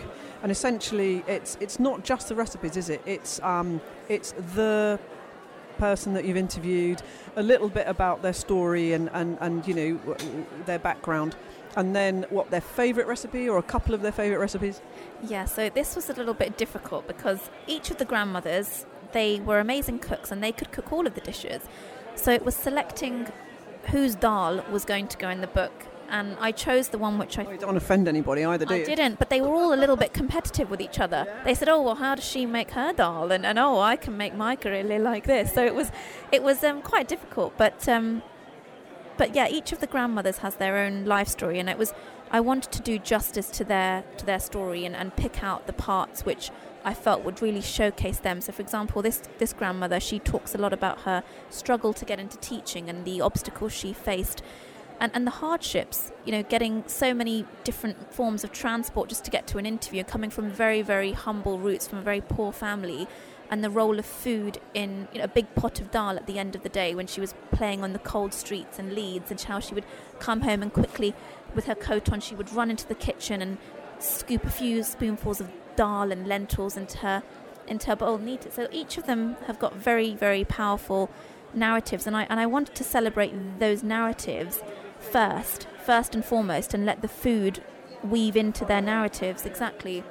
[0.44, 3.02] and essentially it's it's not just the recipes, is it?
[3.06, 5.00] It's um, it's the
[5.78, 7.02] person that you've interviewed,
[7.36, 10.16] a little bit about their story and, and, and you know
[10.66, 11.36] their background,
[11.76, 14.82] and then what their favourite recipe or a couple of their favourite recipes.
[15.24, 19.60] Yeah, so this was a little bit difficult because each of the grandmothers, they were
[19.60, 21.62] amazing cooks and they could cook all of the dishes.
[22.16, 23.28] So it was selecting
[23.90, 25.88] whose dal was going to go in the book.
[26.12, 28.74] And I chose the one which I you don't want to offend anybody either, do
[28.74, 28.86] I you?
[28.86, 31.26] didn't, but they were all a little bit competitive with each other.
[31.46, 34.18] They said, "Oh, well, how does she make her dal?" And, and "Oh, I can
[34.18, 35.90] make my karele like this." So it was,
[36.32, 37.58] it was um, quite difficult.
[37.58, 38.24] But um,
[39.18, 41.94] but yeah, each of the grandmothers has their own life story, and it was
[42.32, 45.74] I wanted to do justice to their to their story and, and pick out the
[45.74, 46.50] parts which
[46.84, 48.42] I felt would really showcase them.
[48.42, 52.20] So, for example, this this grandmother she talks a lot about her struggle to get
[52.20, 54.42] into teaching and the obstacles she faced
[55.02, 59.32] and, and the hardships, you know, getting so many different forms of transport just to
[59.32, 63.08] get to an interview, coming from very, very humble roots, from a very poor family,
[63.50, 66.38] and the role of food in you know, a big pot of dal at the
[66.38, 69.42] end of the day when she was playing on the cold streets in Leeds, and
[69.42, 69.86] how she would
[70.20, 71.16] come home and quickly,
[71.56, 73.58] with her coat on, she would run into the kitchen and
[73.98, 77.24] scoop a few spoonfuls of dal and lentils into her
[77.68, 78.54] into her bowl and eat it.
[78.54, 81.10] So each of them have got very, very powerful
[81.56, 84.62] narratives, and I and I wanted to celebrate those narratives
[85.02, 87.64] first, first and foremost, and let the food
[88.04, 90.04] weave into their narratives exactly.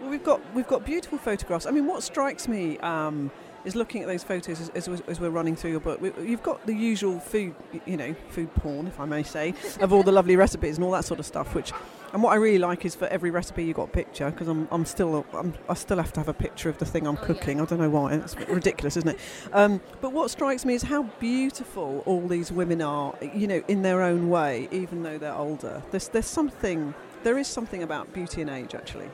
[0.00, 1.66] Well, we've got we've got beautiful photographs.
[1.66, 3.30] I mean, what strikes me um,
[3.64, 6.00] is looking at those photos as, as, as we're running through your book.
[6.00, 9.92] We, you've got the usual food, you know, food porn, if I may say, of
[9.92, 11.54] all the lovely recipes and all that sort of stuff.
[11.54, 11.72] Which,
[12.12, 14.66] and what I really like is for every recipe you got a picture because I'm,
[14.70, 17.20] I'm still I'm, I still have to have a picture of the thing I'm Oh,
[17.20, 17.26] yeah.
[17.26, 17.60] cooking.
[17.60, 18.14] I don't know why.
[18.14, 19.18] It's ridiculous, isn't it?
[19.52, 23.14] Um, but what strikes me is how beautiful all these women are.
[23.34, 25.82] You know, in their own way, even though they're older.
[25.90, 26.94] There's there's something.
[27.24, 29.10] There is something about beauty and age, actually.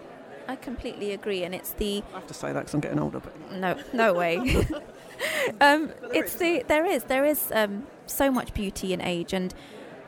[0.47, 3.19] I completely agree, and it's the I have to say that because I'm getting older.
[3.21, 4.37] But no, no way.
[5.61, 9.55] um, it's the there is there is um, so much beauty in age, and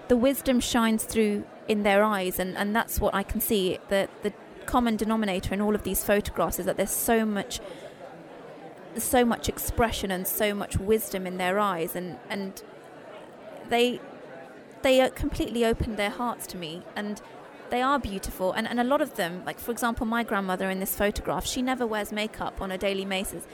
[0.09, 3.79] the wisdom shines through in their eyes, and, and that's what I can see.
[3.89, 4.33] The the
[4.67, 7.61] common denominator in all of these photographs is that there's so much
[8.97, 12.63] so much expression and so much wisdom in their eyes, and and
[13.69, 14.01] they
[14.83, 17.21] they completely opened their hearts to me, and
[17.71, 18.53] they are beautiful.
[18.53, 21.63] And, and a lot of them, like for example, my grandmother in this photograph, she
[21.63, 23.47] never wears makeup on a daily basis.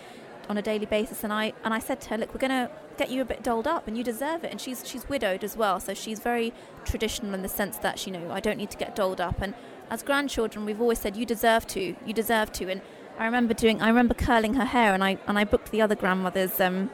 [0.49, 2.71] On a daily basis, and I and I said to her, "Look, we're going to
[2.99, 5.57] get you a bit dolled up, and you deserve it." And she's she's widowed as
[5.57, 6.53] well, so she's very
[6.85, 9.41] traditional in the sense that you know I don't need to get dolled up.
[9.41, 9.55] And
[9.89, 12.83] as grandchildren, we've always said, "You deserve to, you deserve to." And
[13.19, 15.95] I remember doing, I remember curling her hair, and I and I booked the other
[15.95, 16.91] grandmothers, um,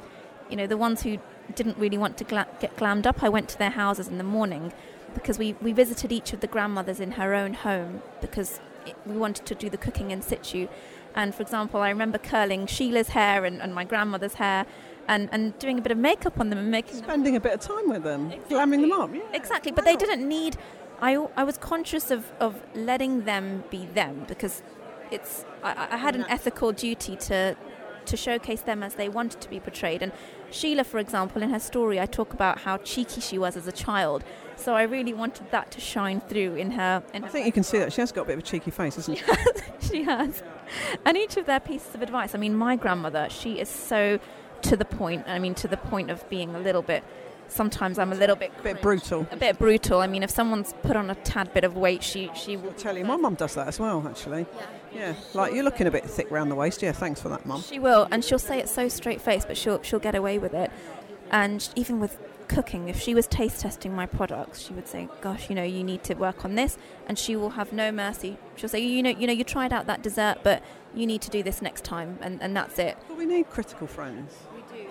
[0.51, 1.18] you know, the ones who
[1.55, 3.22] didn't really want to gla- get glammed up.
[3.22, 4.72] I went to their houses in the morning
[5.14, 9.16] because we, we visited each of the grandmothers in her own home because it, we
[9.16, 10.68] wanted to do the cooking in situ.
[11.18, 14.64] And for example, I remember curling Sheila's hair and, and my grandmother's hair
[15.08, 17.04] and, and doing a bit of makeup on them and making them.
[17.04, 19.12] spending a bit of time with them, glamming them up.
[19.12, 19.22] Yeah.
[19.32, 20.56] Exactly, but they didn't need.
[21.02, 24.62] I, I was conscious of, of letting them be them because
[25.10, 27.56] it's I, I had an ethical duty to
[28.06, 30.02] to showcase them as they wanted to be portrayed.
[30.02, 30.12] And
[30.50, 33.72] Sheila, for example, in her story, I talk about how cheeky she was as a
[33.72, 34.24] child.
[34.56, 37.02] So I really wanted that to shine through in her.
[37.12, 38.42] In I her think you can see that she has got a bit of a
[38.42, 39.24] cheeky face, hasn't she?
[39.88, 40.42] she has.
[41.04, 42.34] And each of their pieces of advice.
[42.34, 44.18] I mean, my grandmother, she is so
[44.62, 45.24] to the point.
[45.28, 47.02] I mean, to the point of being a little bit.
[47.50, 49.26] Sometimes I'm a little bit A bit brutal.
[49.30, 50.00] a bit brutal.
[50.00, 52.94] I mean, if someone's put on a tad bit of weight, she she will tell
[52.98, 54.44] you, my mum does that as well, actually.
[54.94, 56.82] Yeah, like you're looking a bit thick round the waist.
[56.82, 57.62] Yeah, thanks for that, mum.
[57.62, 60.52] She will, and she'll say it so straight faced, but she'll she'll get away with
[60.52, 60.70] it.
[61.30, 62.18] And even with
[62.48, 65.84] cooking, if she was taste testing my products, she would say, "Gosh, you know, you
[65.84, 68.38] need to work on this," and she will have no mercy.
[68.56, 70.62] She'll say, "You know, you know, you tried out that dessert, but
[70.94, 72.96] you need to do this next time," and and that's it.
[73.06, 74.34] But we need critical friends.
[74.54, 74.86] We do.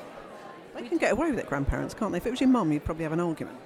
[0.75, 2.17] They can get away with it, grandparents, can't they?
[2.17, 3.57] If it was your mum, you'd probably have an argument.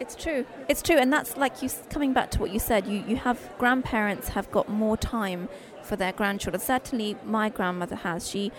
[0.00, 0.44] It's true.
[0.68, 2.86] It's true, and that's like you coming back to what you said.
[2.86, 5.48] You you have grandparents have got more time
[5.82, 6.60] for their grandchildren.
[6.60, 8.28] Certainly, my grandmother has.
[8.28, 8.52] She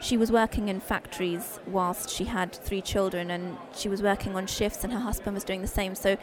[0.00, 4.46] she was working in factories whilst she had three children, and she was working on
[4.46, 5.94] shifts, and her husband was doing the same.
[5.94, 6.16] So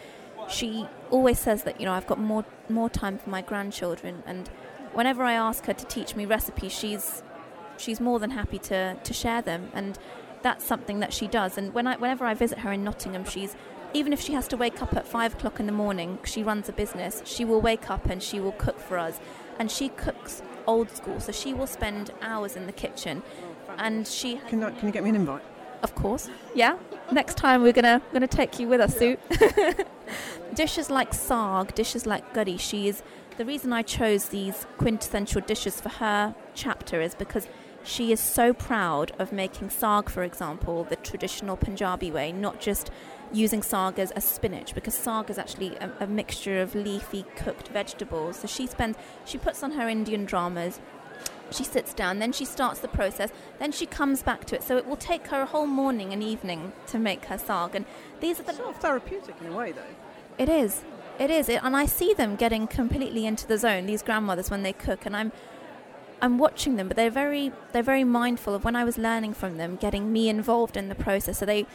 [0.50, 4.50] she always says that you know I've got more more time for my grandchildren, and
[4.94, 7.24] whenever I ask her to teach me recipes, she's
[7.78, 9.98] she's more than happy to to share them, and
[10.42, 11.58] that's something that she does.
[11.58, 13.56] And when I whenever I visit her in Nottingham, she's
[13.94, 16.68] even if she has to wake up at five o'clock in the morning, she runs
[16.70, 17.22] a business.
[17.26, 19.20] She will wake up and she will cook for us,
[19.60, 21.20] and she cooks old school.
[21.20, 23.24] So she will spend hours in the kitchen,
[23.78, 25.44] and she Can, I, can you get me an invite?
[25.84, 26.30] of course.
[26.56, 26.78] Yeah.
[27.12, 29.18] Next time we're gonna gonna take you with us, Sue.
[30.56, 32.58] dishes like saag, dishes like gutty.
[32.58, 33.04] She is
[33.38, 37.48] the reason I chose these quintessential dishes for her chapter is because
[37.84, 42.90] she is so proud of making saag, for example, the traditional Punjabi way, not just
[43.32, 47.68] using saag as, a spinach, because saag is actually a, a mixture of leafy cooked
[47.68, 48.38] vegetables.
[48.38, 50.80] So she spends, she puts on her Indian dramas,
[51.52, 54.64] she sits down, then she starts the process, then she comes back to it.
[54.64, 57.76] So it will take her a whole morning and evening to make her saag.
[57.76, 57.86] And
[58.20, 59.82] these are the Sort of therapeutic in a way, though.
[60.38, 60.84] it is.
[61.20, 61.48] It is.
[61.48, 65.06] It, and I see them getting completely into the zone, these grandmothers when they cook
[65.06, 65.32] and I'm
[66.22, 69.58] I'm watching them, but they're very they're very mindful of when I was learning from
[69.58, 71.38] them, getting me involved in the process.
[71.40, 71.66] So they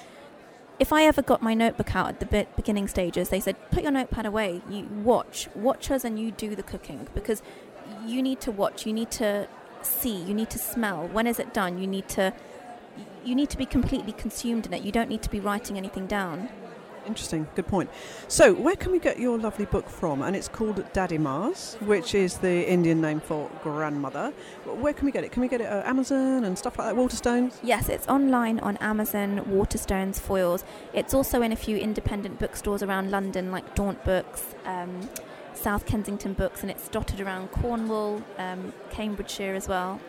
[0.79, 3.93] if I ever got my notebook out at the beginning stages, they said, "Put your
[3.93, 4.62] notepad away.
[4.68, 7.43] You watch, watch us, and you do the cooking because
[8.07, 8.87] you need to watch.
[8.87, 9.47] You need to
[9.89, 10.16] see.
[10.16, 11.09] You need to smell.
[11.09, 11.78] When is it done?
[11.78, 12.33] You need to,
[13.24, 14.83] you need to be completely consumed in it.
[14.83, 16.49] You don't need to be writing anything down.
[17.07, 17.91] Interesting, good point.
[18.28, 20.22] So, where can we get your lovely book from?
[20.22, 24.33] And it's called Dadima's, which is the Indian name for grandmother.
[24.64, 25.33] Where can we get it?
[25.33, 27.01] Can we get it at Amazon and stuff like that?
[27.01, 27.55] Waterstones?
[27.62, 30.62] Yes, it's online on Amazon, Waterstones, Foyles.
[30.93, 35.09] It's also in a few independent bookstores around London, like Daunt Books, um,
[35.61, 40.00] South Kensington Books, and it's dotted around Cornwall, um, Cambridgeshire as well.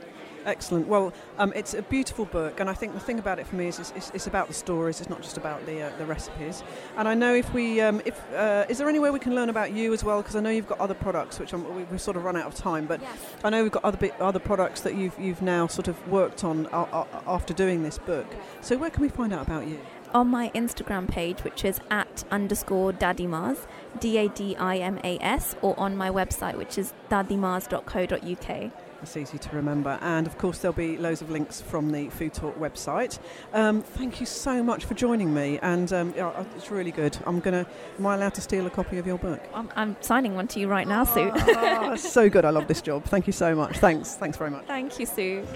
[0.43, 0.87] Excellent.
[0.87, 3.67] Well, um, it's a beautiful book, and I think the thing about it for me
[3.67, 4.99] is it's, it's, it's about the stories.
[4.99, 6.63] It's not just about the uh, the recipes.
[6.97, 9.49] And I know if we, um, if uh, is there any way we can learn
[9.49, 10.19] about you as well?
[10.19, 12.47] Because I know you've got other products, which I'm, we, we've sort of run out
[12.47, 12.87] of time.
[12.87, 13.11] But Yes.
[13.43, 16.43] I know we've got other bit, other products that you've you've now sort of worked
[16.43, 18.25] on uh, uh, after doing this book.
[18.61, 19.79] So where can we find out about you?
[20.13, 23.59] On my Instagram page, which is at underscore dadimas,
[23.99, 28.71] D A D I M A S, or on my website, which is dadimas.co.uk.
[29.01, 29.97] It's easy to remember.
[30.01, 33.17] And of course, there'll be loads of links from the Food Talk website.
[33.53, 35.57] Um, thank you so much for joining me.
[35.61, 37.17] And um, yeah, it's really good.
[37.25, 39.41] I'm going to, am I allowed to steal a copy of your book?
[39.53, 41.31] I'm, I'm signing one to you right now, Sue.
[41.33, 42.45] Oh, so good.
[42.45, 43.03] I love this job.
[43.05, 43.77] Thank you so much.
[43.77, 44.15] Thanks.
[44.15, 44.65] Thanks very much.
[44.65, 45.47] Thank you, Sue.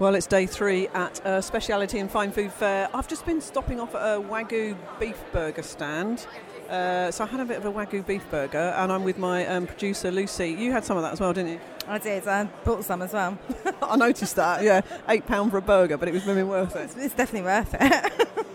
[0.00, 2.88] Well, it's day three at a speciality and fine food fair.
[2.92, 6.26] I've just been stopping off at a Wagyu beef burger stand.
[6.68, 9.46] Uh, so I had a bit of a Wagyu beef burger, and I'm with my
[9.46, 10.48] um, producer Lucy.
[10.50, 11.60] You had some of that as well, didn't you?
[11.86, 12.26] I did.
[12.26, 13.38] I bought some as well.
[13.82, 14.64] I noticed that.
[14.64, 16.90] Yeah, eight pound for a burger, but it was really worth it.
[16.96, 18.28] It's definitely worth it.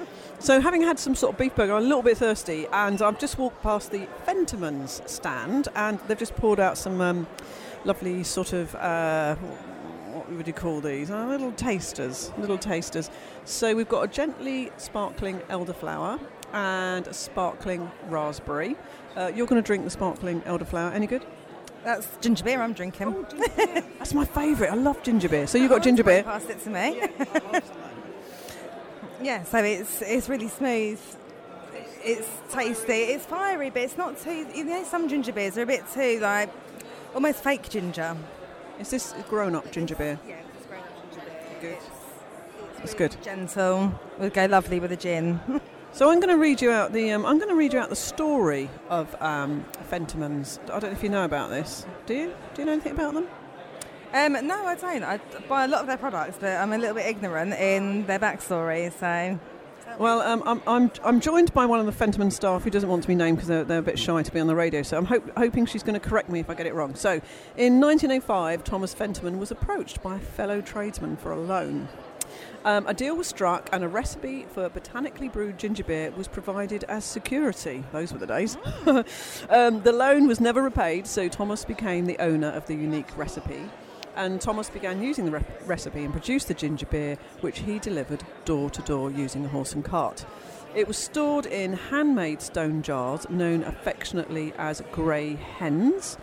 [0.42, 3.20] So, having had some sort of beef burger, I'm a little bit thirsty, and I've
[3.20, 7.28] just walked past the Fentimans stand, and they've just poured out some um,
[7.84, 8.74] lovely sort of.
[8.76, 9.36] Uh,
[10.30, 11.10] what would you call these?
[11.10, 13.10] Uh, little tasters, little tasters.
[13.46, 16.20] So we've got a gently sparkling elderflower
[16.54, 18.76] and a sparkling raspberry.
[19.16, 20.94] Uh, you're going to drink the sparkling elderflower.
[20.94, 21.26] Any good?
[21.84, 23.26] That's ginger beer I'm drinking.
[23.98, 24.72] That's my favourite.
[24.72, 25.48] I love ginger beer.
[25.48, 26.22] So you've got ginger beer.
[26.22, 27.02] Passed it to me.
[29.24, 31.00] yeah, so it's it's really smooth.
[32.04, 32.94] It's tasty.
[32.94, 34.46] It's fiery, but it's not too.
[34.54, 36.52] You know, some ginger beers are a bit too like
[37.16, 38.16] almost fake ginger.
[38.80, 40.20] Is this grown-up ginger beer?
[40.28, 41.58] Yeah, it's grown up ginger beer.
[41.62, 41.78] Good.
[41.78, 43.18] It's, It's good.
[43.22, 44.00] Gentle.
[44.20, 45.40] Would go lovely with a gin.
[45.92, 47.90] So I'm going to read you out the um, I'm going to read you out
[47.90, 50.60] the story of um, Fentimans.
[50.66, 51.84] I don't know if you know about this.
[52.06, 52.36] Do you?
[52.54, 53.28] Do you know anything about them?
[54.14, 55.04] Um, no, I don't.
[55.04, 58.20] I buy a lot of their products, but I'm a little bit ignorant in their
[58.20, 58.92] backstory.
[58.92, 59.40] So,
[59.98, 63.02] Well, um, I'm, I'm I'm joined by one of the Fentiman staff who doesn't want
[63.04, 64.82] to be named because they're, they're a bit shy to be on the radio.
[64.82, 66.96] So I'm hope, hoping she's going to correct me if I get it wrong.
[66.96, 67.22] So,
[67.58, 71.88] in 1905, Thomas Fentiman was approached by a fellow tradesman for a loan.
[72.66, 76.84] Um, a deal was struck, and a recipe for botanically brewed ginger beer was provided
[76.86, 77.84] as security.
[77.92, 78.58] Those were the days.
[79.50, 83.70] um, the loan was never repaid, so Thomas became the owner of the unique recipe.
[84.20, 88.22] And Thomas began using the re- recipe and produced the ginger beer, which he delivered
[88.44, 90.26] door to door using a horse and cart.
[90.76, 96.16] It was stored in handmade stone jars known affectionately as grey hens,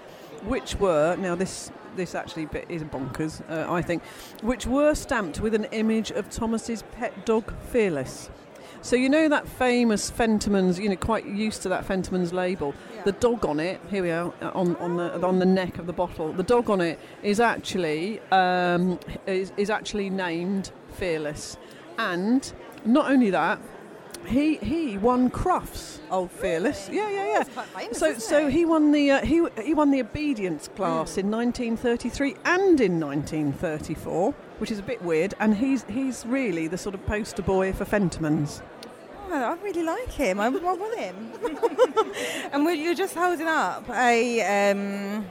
[0.45, 4.03] which were now this this actually is bonkers, uh, I think,
[4.43, 8.29] which were stamped with an image of Thomas's pet dog Fearless.
[8.87, 12.73] So you know that famous Fentimans, you know, quite used to that Fentimans label.
[13.05, 15.89] The dog on it, here we are, uh, on, on the on the neck of
[15.89, 16.33] the bottle.
[16.33, 21.57] The dog on it is actually um, is, is actually named Fearless,
[21.99, 22.53] and
[22.85, 23.59] not only that,
[24.27, 26.89] he he won Crufts, old Fearless.
[26.93, 27.45] Yeah, yeah, yeah.
[27.45, 28.53] quite famous, So isn't so it?
[28.53, 31.21] he won the uh, he he won the obedience class Hmm.
[31.21, 35.35] in 1933 and in 1934, which is a bit weird.
[35.41, 38.63] And he's he's really the sort of poster boy for Fentimans.
[39.29, 40.39] Oh, I really like him.
[40.39, 41.17] I, I want him.
[42.53, 44.71] and we- you're just holding up a.
[44.71, 45.27] Um,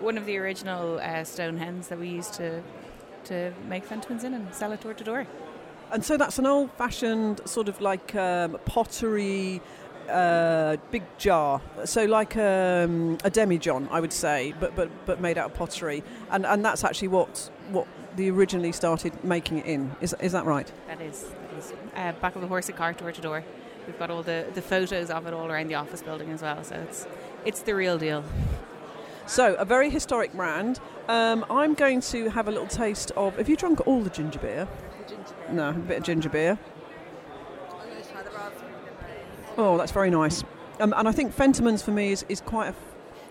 [0.00, 2.62] one of the original uh, stone hens that we used to
[3.24, 5.26] to make Fentimans in and sell it door to door.
[5.92, 9.60] And so that's an old-fashioned sort of like um, pottery.
[10.08, 15.36] Uh, big jar, so like um, a demijohn, I would say, but but but made
[15.36, 19.90] out of pottery, and and that's actually what what they originally started making it in.
[20.00, 20.70] Is is that right?
[20.86, 23.44] That is, that is uh, back of the horse and cart door to door.
[23.86, 26.62] We've got all the, the photos of it all around the office building as well,
[26.62, 27.06] so it's
[27.44, 28.24] it's the real deal.
[29.26, 30.78] So, a very historic brand.
[31.08, 33.36] Um, I'm going to have a little taste of.
[33.38, 34.68] Have you drunk all the ginger beer?
[35.50, 36.58] No, a bit of ginger beer.
[39.58, 40.44] Oh, that's very nice.
[40.80, 42.74] Um, and I think Fentimans for me is, is quite a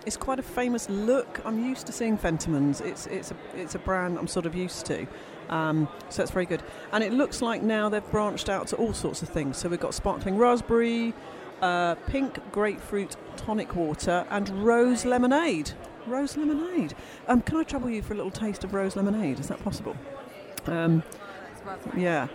[0.05, 1.41] it's quite a famous look.
[1.45, 2.81] I'm used to seeing Fentimans.
[2.81, 5.07] It's it's a it's a brand I'm sort of used to.
[5.49, 6.63] Um, so that's very good.
[6.91, 9.57] And it looks like now they've branched out to all sorts of things.
[9.57, 11.13] So we've got sparkling raspberry,
[11.61, 15.73] uh, pink grapefruit tonic water, and rose lemonade.
[16.07, 16.95] Rose lemonade.
[17.27, 19.39] Um, can I trouble you for a little taste of rose lemonade?
[19.39, 19.95] Is that possible?
[20.67, 21.03] Um,
[21.95, 22.27] yeah.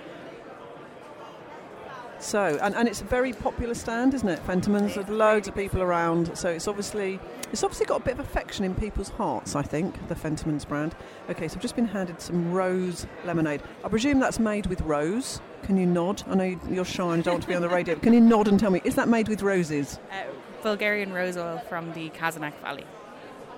[2.19, 4.47] So, and, and it's a very popular stand, isn't it?
[4.47, 6.37] Fentimans, there's loads of people around.
[6.37, 7.19] So it's obviously
[7.51, 10.95] it's obviously got a bit of affection in people's hearts, I think, the Fentimans brand.
[11.31, 13.63] Okay, so I've just been handed some rose lemonade.
[13.83, 15.41] I presume that's made with rose.
[15.63, 16.23] Can you nod?
[16.29, 17.95] I know you- you're shy and don't want to be on the radio.
[17.97, 19.99] Can you nod and tell me, is that made with roses?
[20.11, 20.25] Uh,
[20.63, 22.85] Bulgarian rose oil from the Kazanlak Valley.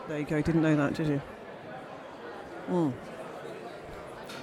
[0.09, 0.41] There you go.
[0.41, 1.21] Didn't know that, did you?
[2.71, 2.93] Mm.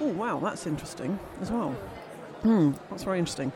[0.00, 1.70] Oh wow, that's interesting as well.
[2.42, 3.52] Hmm, that's very interesting.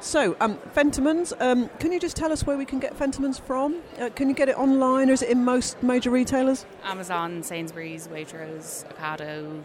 [0.00, 3.76] So, um, Fentimans, um, can you just tell us where we can get Fentimans from?
[4.00, 6.66] Uh, can you get it online, or is it in most major retailers?
[6.82, 9.62] Amazon, Sainsbury's, Waitrose, Ocado.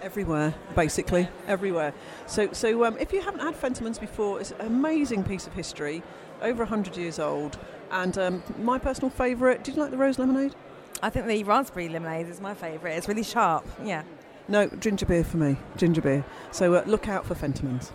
[0.00, 1.92] Everywhere, basically, everywhere.
[2.26, 6.02] So, so um, if you haven't had Fentimans before, it's an amazing piece of history.
[6.42, 7.58] over 100 years old.
[7.90, 10.54] And um, my personal favourite, did you like the rose lemonade?
[11.02, 12.94] I think the raspberry lemonade is my favourite.
[12.94, 13.66] It's really sharp.
[13.84, 14.02] Yeah.
[14.50, 15.56] No, ginger beer for me.
[15.76, 16.24] Ginger beer.
[16.50, 17.92] So uh, look out for Fentimans.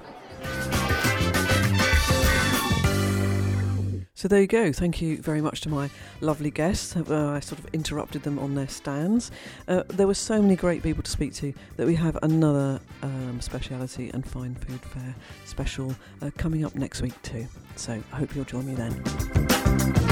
[4.13, 4.71] So there you go.
[4.71, 5.89] Thank you very much to my
[6.21, 6.95] lovely guests.
[6.95, 9.29] Uh, I sort of interrupted them on their stands.
[9.67, 13.41] Uh, there were so many great people to speak to that we have another um,
[13.41, 17.45] speciality and fine food fair special uh, coming up next week too.
[17.75, 20.04] So I hope you'll join me then.